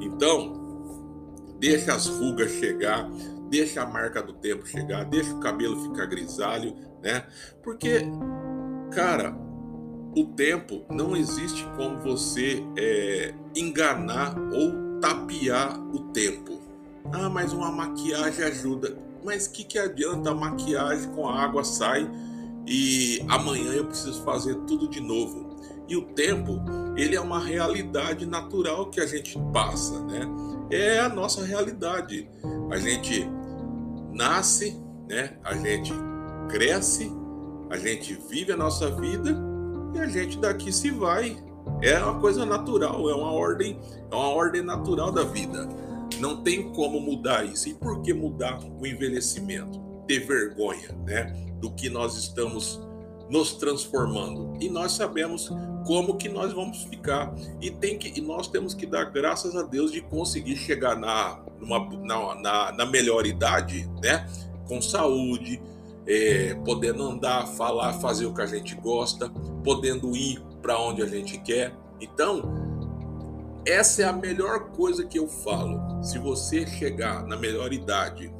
Então, 0.00 1.56
deixa 1.58 1.94
as 1.94 2.06
rugas 2.06 2.50
chegar, 2.52 3.08
deixa 3.48 3.82
a 3.82 3.86
marca 3.86 4.22
do 4.22 4.32
tempo 4.32 4.66
chegar, 4.66 5.04
deixa 5.04 5.34
o 5.34 5.40
cabelo 5.40 5.78
ficar 5.82 6.06
grisalho, 6.06 6.74
né? 7.02 7.24
Porque, 7.62 8.02
cara, 8.92 9.36
o 10.14 10.26
tempo 10.26 10.82
não 10.90 11.16
existe 11.16 11.66
como 11.76 11.98
você 11.98 12.62
é, 12.76 13.34
enganar 13.56 14.36
ou 14.52 15.00
tapear 15.00 15.80
o 15.94 16.00
tempo. 16.12 16.60
Ah, 17.12 17.28
mas 17.28 17.52
uma 17.52 17.72
maquiagem 17.72 18.44
ajuda. 18.44 18.96
Mas 19.24 19.46
que 19.46 19.64
que 19.64 19.78
adianta 19.78 20.30
a 20.30 20.34
maquiagem 20.34 21.10
com 21.12 21.28
a 21.28 21.40
água 21.40 21.64
sai 21.64 22.10
e 22.66 23.24
amanhã 23.28 23.72
eu 23.72 23.86
preciso 23.86 24.22
fazer 24.22 24.54
tudo 24.66 24.88
de 24.88 25.00
novo? 25.00 25.56
E 25.88 25.96
o 25.96 26.02
tempo, 26.02 26.60
ele 26.96 27.16
é 27.16 27.20
uma 27.20 27.40
realidade 27.40 28.24
natural 28.26 28.88
que 28.90 29.00
a 29.00 29.06
gente 29.06 29.38
passa, 29.52 30.00
né? 30.04 30.26
é 30.70 31.00
a 31.00 31.08
nossa 31.08 31.44
realidade. 31.44 32.28
A 32.70 32.78
gente 32.78 33.28
nasce, 34.10 34.80
né? 35.08 35.36
A 35.44 35.54
gente 35.54 35.92
cresce, 36.48 37.10
A 37.70 37.76
gente 37.78 38.14
vive 38.28 38.52
a 38.52 38.56
nossa 38.56 38.90
vida 38.90 39.51
e 39.94 40.00
a 40.00 40.06
gente 40.06 40.38
daqui 40.38 40.72
se 40.72 40.90
vai. 40.90 41.36
É 41.80 41.98
uma 41.98 42.20
coisa 42.20 42.44
natural, 42.44 43.08
é 43.08 43.14
uma 43.14 43.32
ordem, 43.32 43.78
é 44.10 44.14
uma 44.14 44.28
ordem 44.28 44.62
natural 44.62 45.12
da 45.12 45.22
vida. 45.22 45.68
Não 46.18 46.42
tem 46.42 46.72
como 46.72 47.00
mudar 47.00 47.44
isso. 47.44 47.68
E 47.68 47.74
por 47.74 48.02
que 48.02 48.12
mudar 48.12 48.58
o 48.80 48.86
envelhecimento? 48.86 49.80
Ter 50.06 50.20
vergonha, 50.20 50.90
né, 51.06 51.32
do 51.60 51.70
que 51.72 51.88
nós 51.88 52.16
estamos 52.16 52.80
nos 53.30 53.54
transformando. 53.54 54.56
E 54.60 54.68
nós 54.68 54.92
sabemos 54.92 55.50
como 55.86 56.16
que 56.16 56.28
nós 56.28 56.52
vamos 56.52 56.82
ficar. 56.84 57.34
E 57.60 57.70
tem 57.70 57.98
que 57.98 58.18
e 58.18 58.20
nós 58.20 58.48
temos 58.48 58.74
que 58.74 58.86
dar 58.86 59.04
graças 59.04 59.56
a 59.56 59.62
Deus 59.62 59.90
de 59.90 60.00
conseguir 60.00 60.56
chegar 60.56 60.96
na, 60.96 61.40
numa, 61.58 61.88
na, 62.04 62.34
na, 62.34 62.72
na 62.72 62.86
melhor 62.86 63.26
idade, 63.26 63.88
né? 64.02 64.28
Com 64.68 64.82
saúde, 64.82 65.60
é, 66.06 66.54
podendo 66.64 67.02
andar, 67.02 67.46
falar, 67.46 67.92
fazer 67.94 68.26
o 68.26 68.34
que 68.34 68.42
a 68.42 68.46
gente 68.46 68.74
gosta, 68.74 69.28
podendo 69.64 70.16
ir 70.16 70.40
para 70.60 70.78
onde 70.80 71.02
a 71.02 71.06
gente 71.06 71.38
quer. 71.38 71.72
Então, 72.00 72.42
essa 73.64 74.02
é 74.02 74.04
a 74.04 74.12
melhor 74.12 74.70
coisa 74.70 75.04
que 75.04 75.18
eu 75.18 75.28
falo. 75.28 76.02
Se 76.02 76.18
você 76.18 76.66
chegar 76.66 77.24
na 77.26 77.36
melhor 77.36 77.72
idade, 77.72 78.32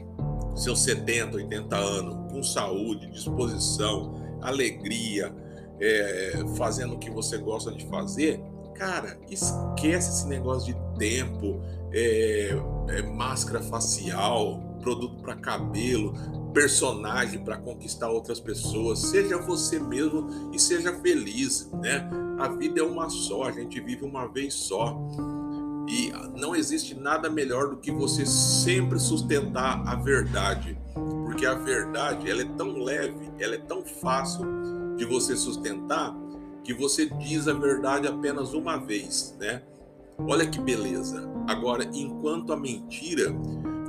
seus 0.55 0.81
70, 0.81 1.37
80 1.37 1.77
anos, 1.77 2.33
com 2.33 2.43
saúde, 2.43 3.11
disposição, 3.11 4.39
alegria, 4.41 5.35
é, 5.81 6.43
fazendo 6.57 6.95
o 6.95 6.99
que 6.99 7.11
você 7.11 7.39
gosta 7.39 7.73
de 7.73 7.87
fazer, 7.87 8.41
cara, 8.75 9.19
esquece 9.31 10.11
esse 10.11 10.27
negócio 10.27 10.75
de 10.75 10.99
tempo, 10.99 11.61
é, 11.93 12.51
é, 12.89 13.03
máscara 13.03 13.63
facial, 13.63 14.61
produto 14.81 15.23
para 15.23 15.37
cabelo, 15.37 16.15
personagem 16.53 17.43
para 17.43 17.57
conquistar 17.57 18.09
outras 18.09 18.41
pessoas. 18.41 18.99
Seja 18.99 19.39
você 19.39 19.79
mesmo 19.79 20.51
e 20.53 20.59
seja 20.59 20.93
feliz, 21.01 21.71
né? 21.73 22.09
A 22.39 22.49
vida 22.49 22.81
é 22.81 22.83
uma 22.83 23.09
só, 23.09 23.45
a 23.45 23.53
gente 23.53 23.81
vive 23.81 24.05
uma 24.05 24.27
vez 24.27 24.55
só. 24.55 24.99
E 25.89 26.13
não 26.39 26.55
existe 26.55 26.95
nada 26.95 27.29
melhor 27.29 27.71
do 27.71 27.77
que 27.77 27.91
você 27.91 28.25
sempre 28.25 28.99
sustentar 28.99 29.83
a 29.87 29.97
verdade, 29.97 30.79
porque 31.25 31.45
a 31.45 31.55
verdade 31.55 32.31
ela 32.31 32.43
é 32.43 32.49
tão 32.57 32.83
leve, 32.83 33.31
ela 33.39 33.55
é 33.55 33.59
tão 33.59 33.85
fácil 33.85 34.45
de 34.97 35.05
você 35.05 35.37
sustentar 35.37 36.17
que 36.63 36.73
você 36.73 37.07
diz 37.07 37.49
a 37.49 37.53
verdade 37.53 38.07
apenas 38.07 38.55
uma 38.55 38.77
vez, 38.77 39.37
né? 39.39 39.63
Olha 40.19 40.47
que 40.47 40.61
beleza. 40.61 41.29
Agora, 41.49 41.85
enquanto 41.93 42.53
a 42.53 42.57
mentira, 42.57 43.35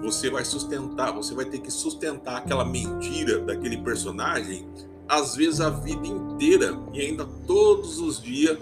você 0.04 0.30
vai 0.30 0.44
sustentar, 0.44 1.14
você 1.14 1.34
vai 1.34 1.46
ter 1.46 1.60
que 1.60 1.72
sustentar 1.72 2.38
aquela 2.38 2.66
mentira 2.66 3.40
daquele 3.40 3.78
personagem, 3.78 4.68
às 5.08 5.36
vezes 5.36 5.62
a 5.62 5.70
vida 5.70 6.06
inteira 6.06 6.78
e 6.92 7.00
ainda 7.00 7.26
todos 7.48 8.00
os 8.00 8.22
dias 8.22 8.58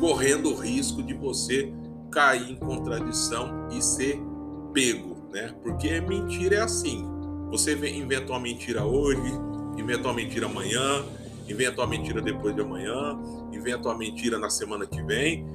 correndo 0.00 0.50
o 0.50 0.54
risco 0.54 1.02
de 1.02 1.12
você 1.12 1.70
cair 2.10 2.50
em 2.50 2.56
contradição 2.56 3.68
e 3.70 3.82
ser 3.82 4.18
pego, 4.72 5.16
né? 5.30 5.54
Porque 5.62 6.00
mentira 6.00 6.56
é 6.56 6.60
assim. 6.60 7.06
Você 7.50 7.74
inventa 7.74 8.32
uma 8.32 8.40
mentira 8.40 8.84
hoje, 8.84 9.32
inventa 9.76 10.08
uma 10.08 10.14
mentira 10.14 10.46
amanhã, 10.46 11.04
inventa 11.46 11.82
uma 11.82 11.86
mentira 11.86 12.22
depois 12.22 12.54
de 12.54 12.62
amanhã, 12.62 13.18
inventa 13.52 13.88
uma 13.88 13.98
mentira 13.98 14.38
na 14.38 14.48
semana 14.48 14.86
que 14.86 15.02
vem. 15.02 15.46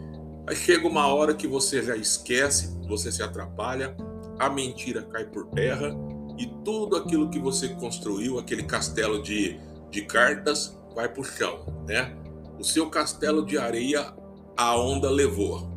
Aí 0.47 0.55
chega 0.55 0.87
uma 0.87 1.07
hora 1.07 1.33
que 1.33 1.47
você 1.47 1.81
já 1.81 1.95
esquece, 1.95 2.77
você 2.87 3.11
se 3.11 3.21
atrapalha, 3.21 3.95
a 4.41 4.49
mentira 4.49 5.03
cai 5.03 5.23
por 5.23 5.45
terra 5.49 5.95
e 6.35 6.47
tudo 6.65 6.95
aquilo 6.95 7.29
que 7.29 7.37
você 7.37 7.69
construiu, 7.69 8.39
aquele 8.39 8.63
castelo 8.63 9.21
de, 9.21 9.59
de 9.91 10.01
cartas, 10.01 10.75
vai 10.95 11.07
para 11.07 11.21
o 11.21 11.23
chão, 11.23 11.59
né? 11.87 12.17
O 12.59 12.63
seu 12.63 12.89
castelo 12.89 13.45
de 13.45 13.59
areia, 13.59 14.11
a 14.57 14.75
onda 14.75 15.11
levou. 15.11 15.69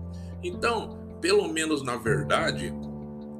Então, 0.42 0.98
pelo 1.20 1.46
menos 1.46 1.82
na 1.82 1.96
verdade, 1.96 2.74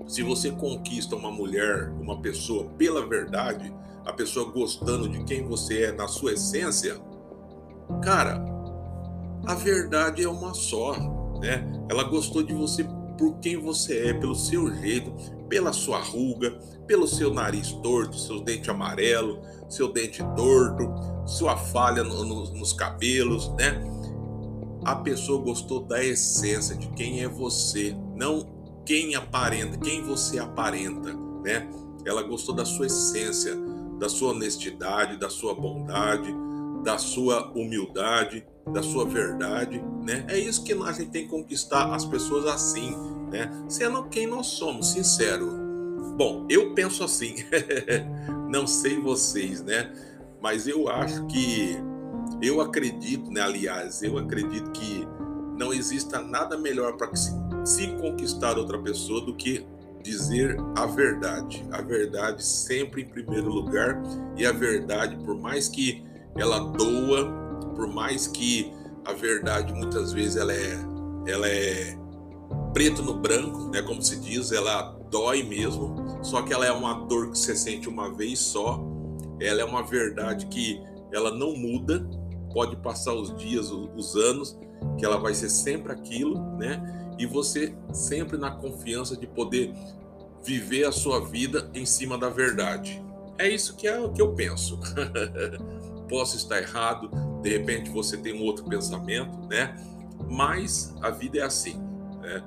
se 0.07 0.23
você 0.23 0.51
conquista 0.51 1.17
uma 1.17 1.31
mulher, 1.31 1.91
uma 1.99 2.21
pessoa 2.21 2.67
pela 2.77 3.07
verdade, 3.07 3.75
a 4.05 4.13
pessoa 4.13 4.51
gostando 4.51 5.09
de 5.09 5.25
quem 5.25 5.43
você 5.43 5.85
é 5.85 5.93
na 5.93 6.07
sua 6.07 6.35
essência, 6.35 7.01
cara, 8.03 8.45
a 9.47 9.55
verdade 9.55 10.23
é 10.23 10.29
uma 10.29 10.53
só, 10.53 10.95
né? 11.41 11.65
Ela 11.89 12.05
gostou 12.05 12.43
de 12.43 12.53
você 12.53 12.87
por 13.25 13.39
quem 13.39 13.57
você 13.57 14.09
é, 14.09 14.13
pelo 14.13 14.35
seu 14.35 14.71
jeito, 14.75 15.11
pela 15.49 15.73
sua 15.73 15.99
ruga, 15.99 16.51
pelo 16.87 17.09
seu 17.09 17.33
nariz 17.33 17.73
torto, 17.73 18.19
seu 18.19 18.41
dente 18.41 18.71
amarelo, 18.71 19.41
seu 19.67 19.91
dente 19.91 20.23
torto, 20.37 20.93
sua 21.27 21.57
falha 21.57 22.05
no, 22.05 22.23
no, 22.23 22.51
nos 22.53 22.75
cabelos, 22.75 23.49
né? 23.55 23.83
A 24.85 24.97
pessoa 24.97 25.43
gostou 25.43 25.81
da 25.81 26.05
essência 26.05 26.77
de 26.77 26.89
quem 26.89 27.23
é 27.23 27.29
você, 27.29 27.97
não 28.15 28.53
quem 28.85 29.15
aparenta, 29.15 29.79
quem 29.79 30.03
você 30.03 30.39
aparenta, 30.39 31.15
né? 31.43 31.67
Ela 32.05 32.23
gostou 32.23 32.55
da 32.55 32.67
sua 32.67 32.85
essência, 32.85 33.57
da 33.99 34.11
sua 34.11 34.33
honestidade, 34.33 35.19
da 35.19 35.31
sua 35.31 35.55
bondade, 35.55 36.31
da 36.83 36.99
sua 36.99 37.51
humildade, 37.53 38.47
da 38.73 38.83
sua 38.83 39.05
verdade, 39.05 39.83
né? 40.03 40.25
É 40.29 40.39
isso 40.39 40.65
que 40.65 40.73
a 40.73 40.93
gente 40.93 41.11
tem 41.11 41.25
que 41.25 41.31
conquistar 41.31 41.95
as 41.95 42.05
pessoas 42.05 42.47
assim, 42.47 42.97
né? 43.31 43.51
Sendo 43.69 44.05
quem 44.05 44.27
nós 44.27 44.47
somos, 44.47 44.93
sincero. 44.93 45.47
Bom, 46.17 46.47
eu 46.49 46.75
penso 46.75 47.05
assim, 47.05 47.35
não 48.49 48.67
sei 48.67 49.01
vocês, 49.01 49.63
né? 49.63 49.93
Mas 50.41 50.67
eu 50.67 50.89
acho 50.89 51.27
que, 51.27 51.77
eu 52.41 52.61
acredito, 52.61 53.31
né? 53.31 53.41
Aliás, 53.41 54.03
eu 54.03 54.19
acredito 54.19 54.71
que 54.71 55.07
não 55.57 55.73
exista 55.73 56.21
nada 56.21 56.57
melhor 56.59 56.97
para 56.97 57.15
se, 57.15 57.33
se 57.65 57.89
conquistar 57.97 58.59
outra 58.59 58.79
pessoa 58.79 59.21
do 59.25 59.35
que 59.35 59.67
dizer 60.03 60.57
a 60.77 60.87
verdade. 60.87 61.67
A 61.73 61.81
verdade 61.81 62.45
sempre 62.45 63.03
em 63.03 63.09
primeiro 63.09 63.49
lugar 63.49 64.03
e 64.37 64.45
a 64.47 64.53
verdade, 64.53 65.17
por 65.25 65.35
mais 65.35 65.69
que 65.69 66.05
ela 66.37 66.59
doa, 66.59 67.44
por 67.75 67.87
mais 67.87 68.27
que 68.27 68.73
a 69.05 69.13
verdade 69.13 69.73
muitas 69.73 70.13
vezes 70.13 70.37
ela 70.37 70.53
é, 70.53 70.79
ela 71.27 71.49
é 71.49 71.99
preto 72.73 73.03
no 73.03 73.15
branco, 73.15 73.69
né, 73.69 73.83
como 73.83 74.03
se 74.03 74.19
diz, 74.21 74.51
ela 74.51 74.99
dói 75.11 75.43
mesmo, 75.43 75.95
só 76.23 76.43
que 76.43 76.53
ela 76.53 76.67
é 76.67 76.73
uma 76.73 76.95
dor 77.07 77.31
que 77.31 77.39
você 77.39 77.55
sente 77.55 77.89
uma 77.89 78.13
vez 78.13 78.39
só. 78.41 78.83
Ela 79.41 79.61
é 79.61 79.65
uma 79.65 79.83
verdade 79.83 80.47
que 80.47 80.83
ela 81.13 81.31
não 81.31 81.57
muda, 81.57 82.09
pode 82.53 82.77
passar 82.77 83.15
os 83.15 83.37
dias, 83.37 83.71
os 83.71 84.17
anos, 84.17 84.59
que 84.99 85.05
ela 85.05 85.19
vai 85.19 85.35
ser 85.35 85.49
sempre 85.49 85.93
aquilo, 85.93 86.39
né? 86.57 87.15
E 87.19 87.27
você 87.27 87.75
sempre 87.93 88.37
na 88.37 88.51
confiança 88.51 89.17
de 89.17 89.27
poder 89.27 89.73
viver 90.43 90.85
a 90.85 90.93
sua 90.93 91.21
vida 91.21 91.71
em 91.75 91.87
cima 91.87 92.19
da 92.19 92.29
verdade. 92.29 93.03
É 93.39 93.49
isso 93.49 93.77
que 93.77 93.87
é 93.87 94.09
que 94.09 94.23
eu 94.23 94.33
penso. 94.35 94.79
Posso 96.09 96.37
estar 96.37 96.59
errado, 96.59 97.11
de 97.43 97.51
repente 97.51 97.91
você 97.91 98.17
tem 98.17 98.41
um 98.41 98.45
outro 98.45 98.65
pensamento, 98.65 99.39
né? 99.49 99.77
Mas 100.29 100.95
a 101.01 101.11
vida 101.11 101.39
é 101.39 101.43
assim, 101.43 101.79
né? 102.21 102.43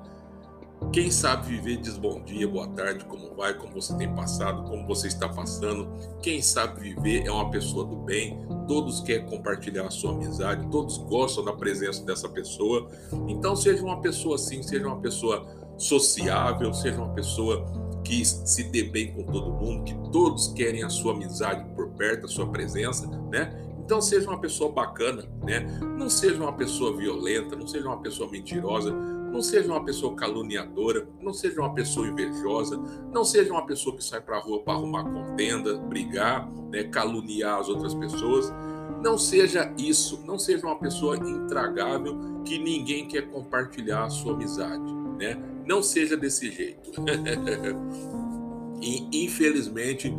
Quem 0.92 1.10
sabe 1.10 1.48
viver 1.48 1.76
diz 1.76 1.98
bom 1.98 2.22
dia, 2.22 2.48
boa 2.48 2.66
tarde, 2.68 3.04
como 3.04 3.34
vai, 3.34 3.52
como 3.52 3.74
você 3.74 3.94
tem 3.96 4.14
passado, 4.14 4.62
como 4.62 4.86
você 4.86 5.08
está 5.08 5.28
passando. 5.28 5.88
Quem 6.22 6.40
sabe 6.40 6.80
viver 6.80 7.26
é 7.26 7.30
uma 7.30 7.50
pessoa 7.50 7.84
do 7.84 7.96
bem, 7.96 8.38
todos 8.66 9.00
querem 9.00 9.26
compartilhar 9.26 9.86
a 9.86 9.90
sua 9.90 10.12
amizade, 10.12 10.66
todos 10.70 10.96
gostam 10.98 11.44
da 11.44 11.52
presença 11.52 12.04
dessa 12.04 12.28
pessoa. 12.28 12.88
Então, 13.26 13.54
seja 13.54 13.82
uma 13.82 14.00
pessoa 14.00 14.36
assim, 14.36 14.62
seja 14.62 14.86
uma 14.86 15.00
pessoa 15.00 15.46
sociável, 15.76 16.72
seja 16.72 16.96
uma 16.96 17.12
pessoa 17.12 17.66
que 18.08 18.24
se 18.24 18.64
dê 18.64 18.84
bem 18.84 19.12
com 19.12 19.22
todo 19.24 19.52
mundo, 19.52 19.84
que 19.84 19.94
todos 20.10 20.48
querem 20.54 20.82
a 20.82 20.88
sua 20.88 21.12
amizade 21.12 21.62
por 21.74 21.90
perto, 21.90 22.24
a 22.24 22.28
sua 22.28 22.46
presença, 22.46 23.06
né? 23.30 23.54
Então 23.84 24.00
seja 24.00 24.26
uma 24.26 24.40
pessoa 24.40 24.72
bacana, 24.72 25.28
né? 25.42 25.60
Não 25.98 26.08
seja 26.08 26.42
uma 26.42 26.54
pessoa 26.54 26.96
violenta, 26.96 27.54
não 27.54 27.66
seja 27.66 27.86
uma 27.86 28.00
pessoa 28.00 28.30
mentirosa, 28.30 28.90
não 28.92 29.42
seja 29.42 29.70
uma 29.70 29.84
pessoa 29.84 30.14
caluniadora, 30.14 31.06
não 31.20 31.34
seja 31.34 31.60
uma 31.60 31.74
pessoa 31.74 32.08
invejosa, 32.08 32.78
não 33.12 33.24
seja 33.24 33.52
uma 33.52 33.66
pessoa 33.66 33.94
que 33.94 34.02
sai 34.02 34.22
para 34.22 34.38
a 34.38 34.40
rua 34.40 34.62
para 34.62 34.72
arrumar 34.72 35.04
contenda, 35.04 35.76
brigar, 35.76 36.50
né, 36.70 36.84
caluniar 36.84 37.60
as 37.60 37.68
outras 37.68 37.92
pessoas. 37.94 38.50
Não 39.04 39.18
seja 39.18 39.70
isso, 39.76 40.24
não 40.26 40.38
seja 40.38 40.66
uma 40.66 40.78
pessoa 40.78 41.16
intragável 41.16 42.42
que 42.42 42.58
ninguém 42.58 43.06
quer 43.06 43.30
compartilhar 43.30 44.04
a 44.04 44.10
sua 44.10 44.32
amizade, 44.32 44.94
né? 45.18 45.57
Não 45.68 45.82
seja 45.82 46.16
desse 46.16 46.50
jeito. 46.50 46.90
e 48.80 49.24
infelizmente 49.24 50.10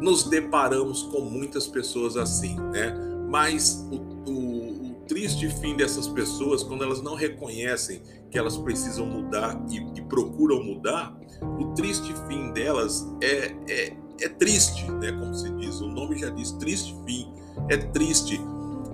nos 0.00 0.24
deparamos 0.24 1.02
com 1.04 1.20
muitas 1.20 1.68
pessoas 1.68 2.16
assim, 2.16 2.58
né? 2.72 2.92
Mas 3.28 3.86
o, 3.90 4.30
o, 4.30 4.90
o, 4.90 4.94
triste 5.06 5.48
fim 5.60 5.76
dessas 5.76 6.08
pessoas, 6.08 6.64
quando 6.64 6.82
elas 6.82 7.00
não 7.00 7.14
reconhecem 7.14 8.02
que 8.30 8.36
elas 8.36 8.56
precisam 8.56 9.06
mudar 9.06 9.64
e, 9.70 9.76
e 9.96 10.02
procuram 10.02 10.62
mudar, 10.62 11.16
o 11.60 11.72
triste 11.74 12.12
fim 12.26 12.52
delas 12.52 13.06
é, 13.22 13.54
é, 13.68 13.96
é 14.20 14.28
triste, 14.28 14.90
né? 14.90 15.12
Como 15.12 15.32
se 15.34 15.50
diz, 15.52 15.80
o 15.80 15.86
nome 15.86 16.18
já 16.18 16.30
disse, 16.30 16.58
triste 16.58 16.96
fim. 17.06 17.32
É 17.68 17.76
triste 17.76 18.40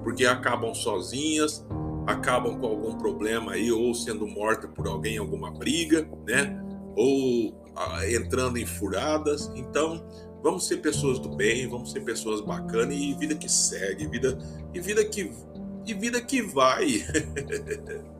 porque 0.04 0.26
acabam 0.26 0.74
sozinhas, 0.74 1.64
acabam 2.06 2.58
com 2.58 2.66
algum 2.66 2.96
problema 2.96 3.52
aí, 3.52 3.70
ou 3.70 3.94
sendo 3.94 4.26
morta 4.26 4.68
por 4.68 4.86
alguém 4.86 5.14
em 5.14 5.18
alguma 5.18 5.50
briga, 5.50 6.08
né? 6.26 6.60
Ou 6.96 7.54
ah, 7.76 8.08
entrando 8.10 8.58
em 8.58 8.66
furadas. 8.66 9.50
Então, 9.54 10.04
vamos 10.42 10.66
ser 10.66 10.78
pessoas 10.78 11.18
do 11.18 11.34
bem, 11.34 11.68
vamos 11.68 11.92
ser 11.92 12.00
pessoas 12.00 12.40
bacanas 12.40 12.94
e 12.94 13.14
vida 13.14 13.34
que 13.34 13.48
segue, 13.48 14.06
vida 14.06 14.38
e 14.74 14.80
vida 14.80 15.04
que 15.04 15.32
e 15.86 15.94
vida 15.94 16.20
que 16.20 16.42
vai. 16.42 17.04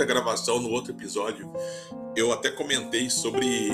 outra 0.00 0.06
gravação, 0.06 0.60
no 0.60 0.70
outro 0.70 0.92
episódio, 0.92 1.52
eu 2.16 2.32
até 2.32 2.50
comentei 2.50 3.10
sobre 3.10 3.70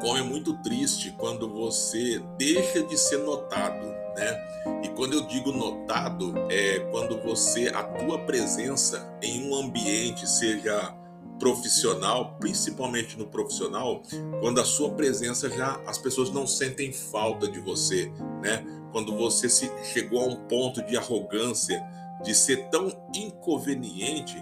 como 0.00 0.16
é 0.16 0.22
muito 0.22 0.54
triste 0.62 1.14
quando 1.16 1.48
você 1.48 2.20
deixa 2.36 2.82
de 2.82 2.98
ser 2.98 3.18
notado, 3.18 3.86
né? 4.16 4.80
E 4.82 4.88
quando 4.88 5.14
eu 5.14 5.26
digo 5.26 5.52
notado, 5.52 6.34
é 6.50 6.80
quando 6.90 7.20
você, 7.20 7.68
a 7.68 7.82
tua 7.82 8.18
presença 8.20 9.08
em 9.22 9.48
um 9.48 9.54
ambiente, 9.54 10.28
seja 10.28 10.94
profissional, 11.38 12.36
principalmente 12.40 13.16
no 13.16 13.26
profissional, 13.26 14.02
quando 14.40 14.60
a 14.60 14.64
sua 14.64 14.90
presença 14.90 15.48
já 15.48 15.80
as 15.86 15.98
pessoas 15.98 16.30
não 16.30 16.46
sentem 16.46 16.92
falta 16.92 17.46
de 17.48 17.60
você, 17.60 18.10
né? 18.42 18.64
Quando 18.90 19.16
você 19.16 19.48
se 19.48 19.70
chegou 19.92 20.22
a 20.22 20.26
um 20.26 20.36
ponto 20.48 20.82
de 20.82 20.96
arrogância, 20.96 21.80
de 22.24 22.34
ser 22.34 22.68
tão 22.70 22.90
inconveniente 23.14 24.40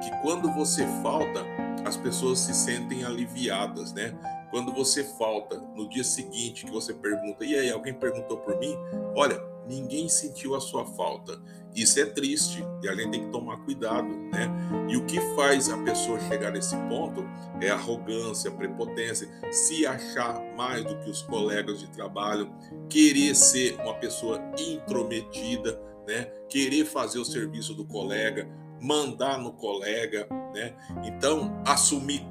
que 0.00 0.10
quando 0.22 0.52
você 0.52 0.86
falta, 1.02 1.44
as 1.84 1.96
pessoas 1.96 2.38
se 2.40 2.54
sentem 2.54 3.04
aliviadas, 3.04 3.92
né? 3.92 4.14
Quando 4.50 4.72
você 4.72 5.04
falta 5.04 5.58
no 5.74 5.88
dia 5.88 6.04
seguinte 6.04 6.64
que 6.64 6.70
você 6.70 6.94
pergunta, 6.94 7.44
e 7.44 7.54
aí, 7.54 7.70
alguém 7.70 7.92
perguntou 7.92 8.38
por 8.38 8.58
mim? 8.58 8.74
Olha, 9.14 9.38
ninguém 9.68 10.08
sentiu 10.08 10.54
a 10.54 10.60
sua 10.60 10.84
falta. 10.84 11.38
Isso 11.74 12.00
é 12.00 12.06
triste 12.06 12.64
e 12.82 12.88
a 12.88 12.94
gente 12.94 13.10
tem 13.10 13.24
que 13.26 13.30
tomar 13.30 13.58
cuidado, 13.58 14.08
né? 14.08 14.48
E 14.88 14.96
o 14.96 15.04
que 15.04 15.20
faz 15.36 15.68
a 15.68 15.76
pessoa 15.78 16.18
chegar 16.20 16.50
nesse 16.50 16.74
ponto 16.88 17.22
é 17.60 17.68
arrogância, 17.68 18.50
prepotência, 18.50 19.28
se 19.52 19.86
achar 19.86 20.42
mais 20.56 20.84
do 20.84 20.98
que 21.00 21.10
os 21.10 21.22
colegas 21.22 21.78
de 21.80 21.90
trabalho, 21.90 22.50
querer 22.88 23.34
ser 23.34 23.78
uma 23.80 23.94
pessoa 23.94 24.40
intrometida, 24.58 25.80
né? 26.06 26.24
Querer 26.48 26.86
fazer 26.86 27.18
o 27.18 27.24
serviço 27.24 27.74
do 27.74 27.84
colega, 27.84 28.48
mandar 28.80 29.38
no 29.38 29.52
colega, 29.52 30.26
né? 30.54 30.74
Então, 31.04 31.60
assumir 31.66 32.26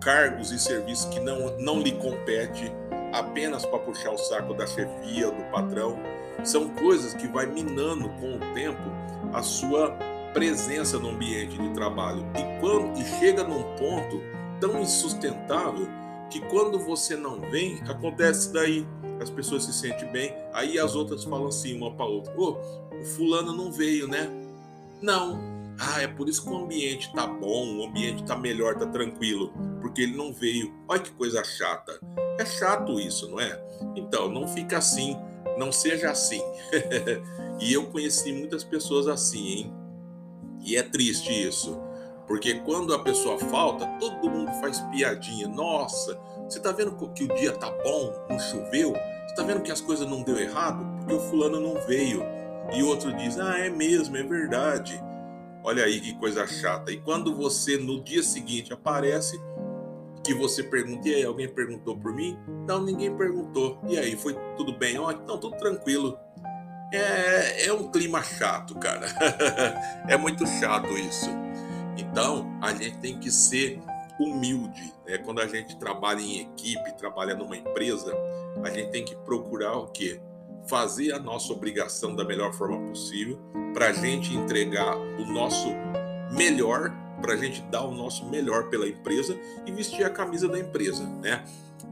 cargos 0.00 0.52
e 0.52 0.58
serviços 0.58 1.06
que 1.06 1.20
não, 1.20 1.58
não 1.58 1.80
lhe 1.80 1.92
compete 1.92 2.72
apenas 3.12 3.64
para 3.64 3.78
puxar 3.78 4.12
o 4.12 4.18
saco 4.18 4.54
da 4.54 4.66
chefia 4.66 5.30
do 5.30 5.42
patrão, 5.50 5.98
são 6.44 6.68
coisas 6.68 7.14
que 7.14 7.26
vai 7.26 7.46
minando 7.46 8.08
com 8.10 8.36
o 8.36 8.54
tempo 8.54 8.82
a 9.32 9.42
sua 9.42 9.96
presença 10.32 10.98
no 10.98 11.10
ambiente 11.10 11.58
de 11.58 11.70
trabalho. 11.70 12.24
E 12.36 12.60
quando 12.60 12.98
e 12.98 13.04
chega 13.18 13.42
num 13.42 13.62
ponto 13.76 14.22
tão 14.60 14.80
insustentável 14.80 15.88
que 16.30 16.40
quando 16.42 16.78
você 16.78 17.16
não 17.16 17.40
vem, 17.40 17.80
acontece 17.88 18.52
daí 18.52 18.86
as 19.20 19.30
pessoas 19.30 19.64
se 19.64 19.72
sentem 19.72 20.10
bem, 20.12 20.34
aí 20.52 20.78
as 20.78 20.94
outras 20.94 21.24
falam 21.24 21.48
assim 21.48 21.76
uma 21.76 21.92
para 21.92 22.06
outra: 22.06 22.32
"Ô, 22.38 22.56
oh, 22.92 22.96
o 22.96 23.04
fulano 23.04 23.52
não 23.52 23.72
veio, 23.72 24.06
né?" 24.06 24.28
Não. 25.02 25.57
Ah, 25.80 26.02
é 26.02 26.08
por 26.08 26.28
isso 26.28 26.42
que 26.42 26.50
o 26.50 26.56
ambiente 26.56 27.12
tá 27.14 27.26
bom, 27.26 27.76
o 27.76 27.84
ambiente 27.84 28.24
tá 28.24 28.36
melhor, 28.36 28.76
tá 28.76 28.86
tranquilo, 28.86 29.52
porque 29.80 30.02
ele 30.02 30.16
não 30.16 30.32
veio. 30.32 30.74
Olha 30.88 31.00
que 31.00 31.10
coisa 31.12 31.42
chata. 31.44 32.00
É 32.38 32.44
chato 32.44 32.98
isso, 32.98 33.30
não 33.30 33.40
é? 33.40 33.62
Então, 33.94 34.28
não 34.28 34.48
fica 34.48 34.78
assim, 34.78 35.16
não 35.56 35.70
seja 35.70 36.10
assim. 36.10 36.42
e 37.60 37.72
eu 37.72 37.86
conheci 37.86 38.32
muitas 38.32 38.64
pessoas 38.64 39.06
assim, 39.06 39.46
hein? 39.46 39.74
E 40.60 40.76
é 40.76 40.82
triste 40.82 41.30
isso. 41.32 41.80
Porque 42.26 42.60
quando 42.60 42.92
a 42.92 42.98
pessoa 42.98 43.38
falta, 43.38 43.86
todo 43.98 44.28
mundo 44.28 44.52
faz 44.60 44.80
piadinha. 44.92 45.48
Nossa, 45.48 46.20
você 46.44 46.60
tá 46.60 46.72
vendo 46.72 46.94
que 47.14 47.24
o 47.24 47.34
dia 47.36 47.52
tá 47.52 47.70
bom, 47.82 48.12
não 48.28 48.38
choveu? 48.38 48.92
Você 49.26 49.34
tá 49.34 49.42
vendo 49.42 49.62
que 49.62 49.72
as 49.72 49.80
coisas 49.80 50.06
não 50.06 50.22
deu 50.22 50.38
errado? 50.38 50.84
Porque 50.98 51.14
o 51.14 51.20
fulano 51.20 51.60
não 51.60 51.80
veio. 51.86 52.22
E 52.74 52.82
outro 52.82 53.16
diz: 53.16 53.38
"Ah, 53.38 53.58
é 53.58 53.70
mesmo, 53.70 54.16
é 54.16 54.22
verdade". 54.22 55.02
Olha 55.68 55.84
aí 55.84 56.00
que 56.00 56.14
coisa 56.14 56.46
chata. 56.46 56.90
E 56.90 56.96
quando 56.98 57.34
você 57.34 57.76
no 57.76 58.02
dia 58.02 58.22
seguinte 58.22 58.72
aparece, 58.72 59.38
que 60.24 60.32
você 60.32 60.62
pergunta, 60.62 61.06
e 61.06 61.14
aí, 61.14 61.22
alguém 61.22 61.46
perguntou 61.46 61.94
por 61.94 62.10
mim? 62.14 62.38
Não, 62.66 62.82
ninguém 62.82 63.14
perguntou. 63.14 63.78
E 63.86 63.98
aí, 63.98 64.16
foi 64.16 64.34
tudo 64.56 64.72
bem? 64.72 64.98
Ó, 64.98 65.12
então, 65.12 65.38
tudo 65.38 65.58
tranquilo. 65.58 66.18
É, 66.90 67.66
é 67.66 67.72
um 67.74 67.90
clima 67.90 68.22
chato, 68.22 68.76
cara. 68.76 69.08
é 70.08 70.16
muito 70.16 70.46
chato 70.46 70.88
isso. 70.96 71.28
Então, 71.98 72.50
a 72.62 72.72
gente 72.72 72.96
tem 73.00 73.18
que 73.18 73.30
ser 73.30 73.78
humilde. 74.18 74.90
Né? 75.06 75.18
Quando 75.18 75.42
a 75.42 75.46
gente 75.46 75.78
trabalha 75.78 76.22
em 76.22 76.40
equipe, 76.40 76.96
trabalha 76.96 77.34
numa 77.34 77.58
empresa, 77.58 78.10
a 78.64 78.70
gente 78.70 78.90
tem 78.90 79.04
que 79.04 79.14
procurar 79.16 79.76
o 79.76 79.88
quê? 79.88 80.18
Fazer 80.68 81.12
a 81.12 81.18
nossa 81.18 81.52
obrigação 81.52 82.14
da 82.14 82.24
melhor 82.24 82.52
forma 82.52 82.78
possível, 82.88 83.38
para 83.72 83.88
a 83.88 83.92
gente 83.92 84.34
entregar 84.34 84.96
o 84.96 85.24
nosso 85.26 85.68
melhor, 86.32 86.92
para 87.20 87.34
a 87.34 87.36
gente 87.36 87.62
dar 87.62 87.82
o 87.84 87.92
nosso 87.92 88.28
melhor 88.28 88.68
pela 88.68 88.88
empresa 88.88 89.38
e 89.66 89.72
vestir 89.72 90.04
a 90.04 90.10
camisa 90.10 90.48
da 90.48 90.58
empresa, 90.58 91.04
né? 91.20 91.44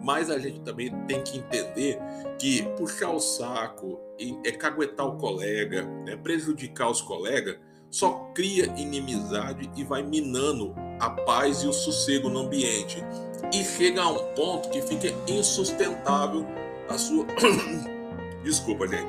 Mas 0.03 0.31
a 0.31 0.39
gente 0.39 0.61
também 0.61 0.91
tem 1.07 1.23
que 1.23 1.39
entender 1.39 1.99
que 2.39 2.62
puxar 2.77 3.11
o 3.11 3.21
saco, 3.21 3.99
é 4.45 4.53
caguetar 4.53 5.07
o 5.07 5.17
colega, 5.17 5.85
né? 6.05 6.17
prejudicar 6.17 6.91
os 6.91 7.01
colegas, 7.01 7.57
só 7.91 8.31
cria 8.35 8.67
inimizade 8.77 9.71
e 9.75 9.85
vai 9.85 10.03
minando 10.03 10.75
a 11.01 11.11
paz 11.11 11.62
e 11.62 11.67
o 11.67 11.73
sossego 11.73 12.29
no 12.29 12.41
ambiente. 12.41 13.03
E 13.53 13.65
chega 13.65 14.03
a 14.03 14.11
um 14.11 14.35
ponto 14.35 14.69
que 14.71 14.83
fica 14.83 15.09
insustentável 15.29 16.47
a 16.89 16.99
sua 16.99 17.25
Desculpa, 18.47 18.87
gente. 18.87 19.09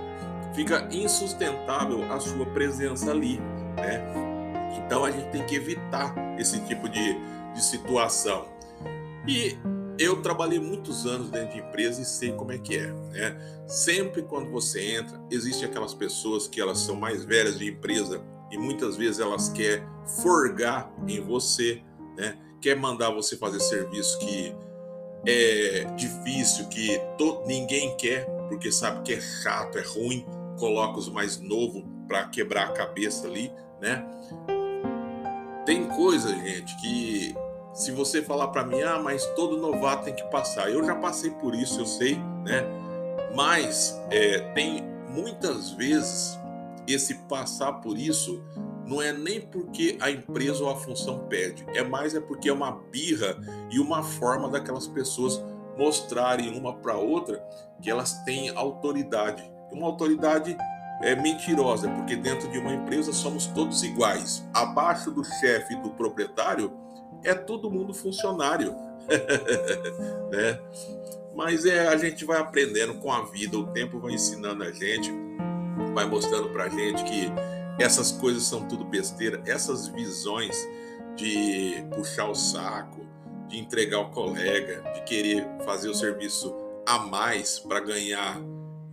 Fica 0.56 0.90
insustentável 0.92 2.12
a 2.12 2.20
sua 2.20 2.44
presença 2.48 3.12
ali, 3.12 3.40
né? 3.76 4.04
Então 4.80 5.06
a 5.06 5.12
gente 5.12 5.30
tem 5.30 5.46
que 5.46 5.56
evitar 5.56 6.16
esse 6.40 6.60
tipo 6.62 6.90
de, 6.90 7.14
de 7.54 7.64
situação. 7.64 8.48
E 9.28 9.56
eu 10.00 10.24
trabalhei 10.24 10.60
muitos 10.60 11.06
anos 11.06 11.30
dentro 11.30 11.54
de 11.54 11.60
empresa 11.60 12.02
e 12.02 12.06
sei 12.06 12.32
como 12.32 12.52
é 12.52 12.58
que 12.58 12.78
é, 12.78 12.92
né? 13.12 13.64
Sempre 13.68 14.24
quando 14.24 14.50
você 14.50 14.96
entra, 14.96 15.22
existem 15.30 15.70
aquelas 15.70 15.94
pessoas 15.94 16.48
que 16.48 16.60
elas 16.60 16.80
são 16.80 16.96
mais 16.96 17.24
velhas 17.24 17.60
de 17.60 17.70
empresa 17.70 18.20
e 18.50 18.58
muitas 18.58 18.98
vezes 18.98 19.20
elas 19.20 19.50
querem 19.50 19.86
forgar 20.24 20.92
em 21.08 21.22
você, 21.22 21.84
né? 22.18 22.40
Quer 22.60 22.76
mandar 22.76 23.12
você 23.12 23.38
fazer 23.38 23.60
serviço 23.60 24.18
que 24.18 24.56
é 25.28 25.84
difícil, 25.98 26.68
que 26.70 27.02
ninguém 27.46 27.96
quer, 27.98 28.26
porque 28.48 28.72
sabe 28.72 29.02
que 29.04 29.14
é 29.14 29.20
chato, 29.20 29.78
é 29.78 29.82
ruim, 29.82 30.26
coloca 30.58 30.98
os 30.98 31.10
mais 31.10 31.38
novos 31.38 31.84
para 32.08 32.26
quebrar 32.30 32.70
a 32.70 32.72
cabeça 32.72 33.28
ali, 33.28 33.52
né? 33.82 34.06
Tem 35.66 35.86
coisa, 35.90 36.30
gente, 36.30 36.74
que 36.78 37.36
se 37.74 37.92
você 37.92 38.24
falar 38.24 38.48
para 38.48 38.64
mim, 38.64 38.82
ah, 38.82 39.00
mas 39.04 39.26
todo 39.36 39.58
novato 39.58 40.06
tem 40.06 40.16
que 40.16 40.24
passar. 40.32 40.72
Eu 40.72 40.84
já 40.86 40.96
passei 40.96 41.30
por 41.30 41.54
isso, 41.54 41.82
eu 41.82 41.86
sei, 41.86 42.16
né? 42.46 42.66
Mas 43.36 44.00
é, 44.10 44.40
tem 44.54 44.82
muitas 45.10 45.72
vezes 45.72 46.40
esse 46.88 47.16
passar 47.28 47.74
por 47.74 47.98
isso 47.98 48.42
não 48.88 49.02
é 49.02 49.12
nem 49.12 49.42
porque 49.42 49.98
a 50.00 50.10
empresa 50.10 50.64
ou 50.64 50.70
a 50.70 50.76
função 50.76 51.28
pede, 51.28 51.66
é 51.76 51.84
mais 51.84 52.16
é 52.16 52.20
porque 52.20 52.50
é 52.50 52.54
uma 52.54 52.72
birra 52.72 53.38
e 53.70 53.80
uma 53.80 54.02
forma 54.02 54.50
daquelas 54.50 54.88
pessoas 54.88 55.44
mostrarem 55.78 56.58
uma 56.58 56.74
para 56.74 56.96
outra 56.96 57.44
que 57.82 57.90
elas 57.90 58.24
têm 58.24 58.50
autoridade. 58.50 59.44
Uma 59.72 59.88
autoridade 59.88 60.58
é 61.02 61.16
mentirosa, 61.16 61.90
porque 61.90 62.16
dentro 62.16 62.50
de 62.50 62.58
uma 62.58 62.74
empresa 62.74 63.12
somos 63.14 63.46
todos 63.48 63.84
iguais. 63.84 64.48
Abaixo 64.54 65.12
do 65.12 65.24
chefe 65.24 65.74
e 65.74 65.82
do 65.82 65.92
proprietário 65.92 66.72
é 67.24 67.34
todo 67.34 67.70
mundo 67.70 67.94
funcionário, 67.94 68.74
né? 70.32 70.60
Mas 71.36 71.66
é 71.66 71.88
a 71.88 71.98
gente 71.98 72.26
vai 72.26 72.40
aprendendo 72.40 72.96
com 72.96 73.12
a 73.12 73.26
vida, 73.26 73.58
o 73.58 73.68
tempo 73.68 74.00
vai 74.00 74.14
ensinando 74.14 74.64
a 74.64 74.72
gente, 74.72 75.14
vai 75.94 76.06
mostrando 76.06 76.50
para 76.50 76.68
gente 76.70 77.04
que 77.04 77.32
essas 77.80 78.12
coisas 78.12 78.44
são 78.44 78.68
tudo 78.68 78.84
besteira, 78.84 79.42
essas 79.46 79.88
visões 79.88 80.68
de 81.16 81.84
puxar 81.96 82.30
o 82.30 82.36
saco, 82.36 83.06
de 83.48 83.60
entregar 83.60 84.00
o 84.00 84.10
colega, 84.10 84.84
de 84.94 85.02
querer 85.02 85.48
fazer 85.66 85.90
o 85.90 85.94
serviço 85.94 86.56
a 86.86 87.00
mais 87.00 87.60
para 87.60 87.80
ganhar 87.80 88.40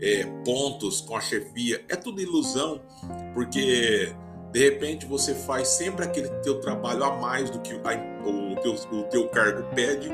é, 0.00 0.24
pontos 0.44 1.00
com 1.00 1.16
a 1.16 1.20
chefia. 1.20 1.84
É 1.88 1.96
tudo 1.96 2.20
ilusão, 2.20 2.80
porque 3.32 4.14
de 4.52 4.58
repente 4.58 5.06
você 5.06 5.34
faz 5.34 5.68
sempre 5.68 6.04
aquele 6.04 6.28
teu 6.42 6.60
trabalho 6.60 7.04
a 7.04 7.16
mais 7.16 7.50
do 7.50 7.60
que 7.60 7.72
a, 7.72 8.28
o, 8.28 8.56
teu, 8.60 8.74
o 8.98 9.02
teu 9.04 9.28
cargo 9.28 9.64
pede 9.74 10.08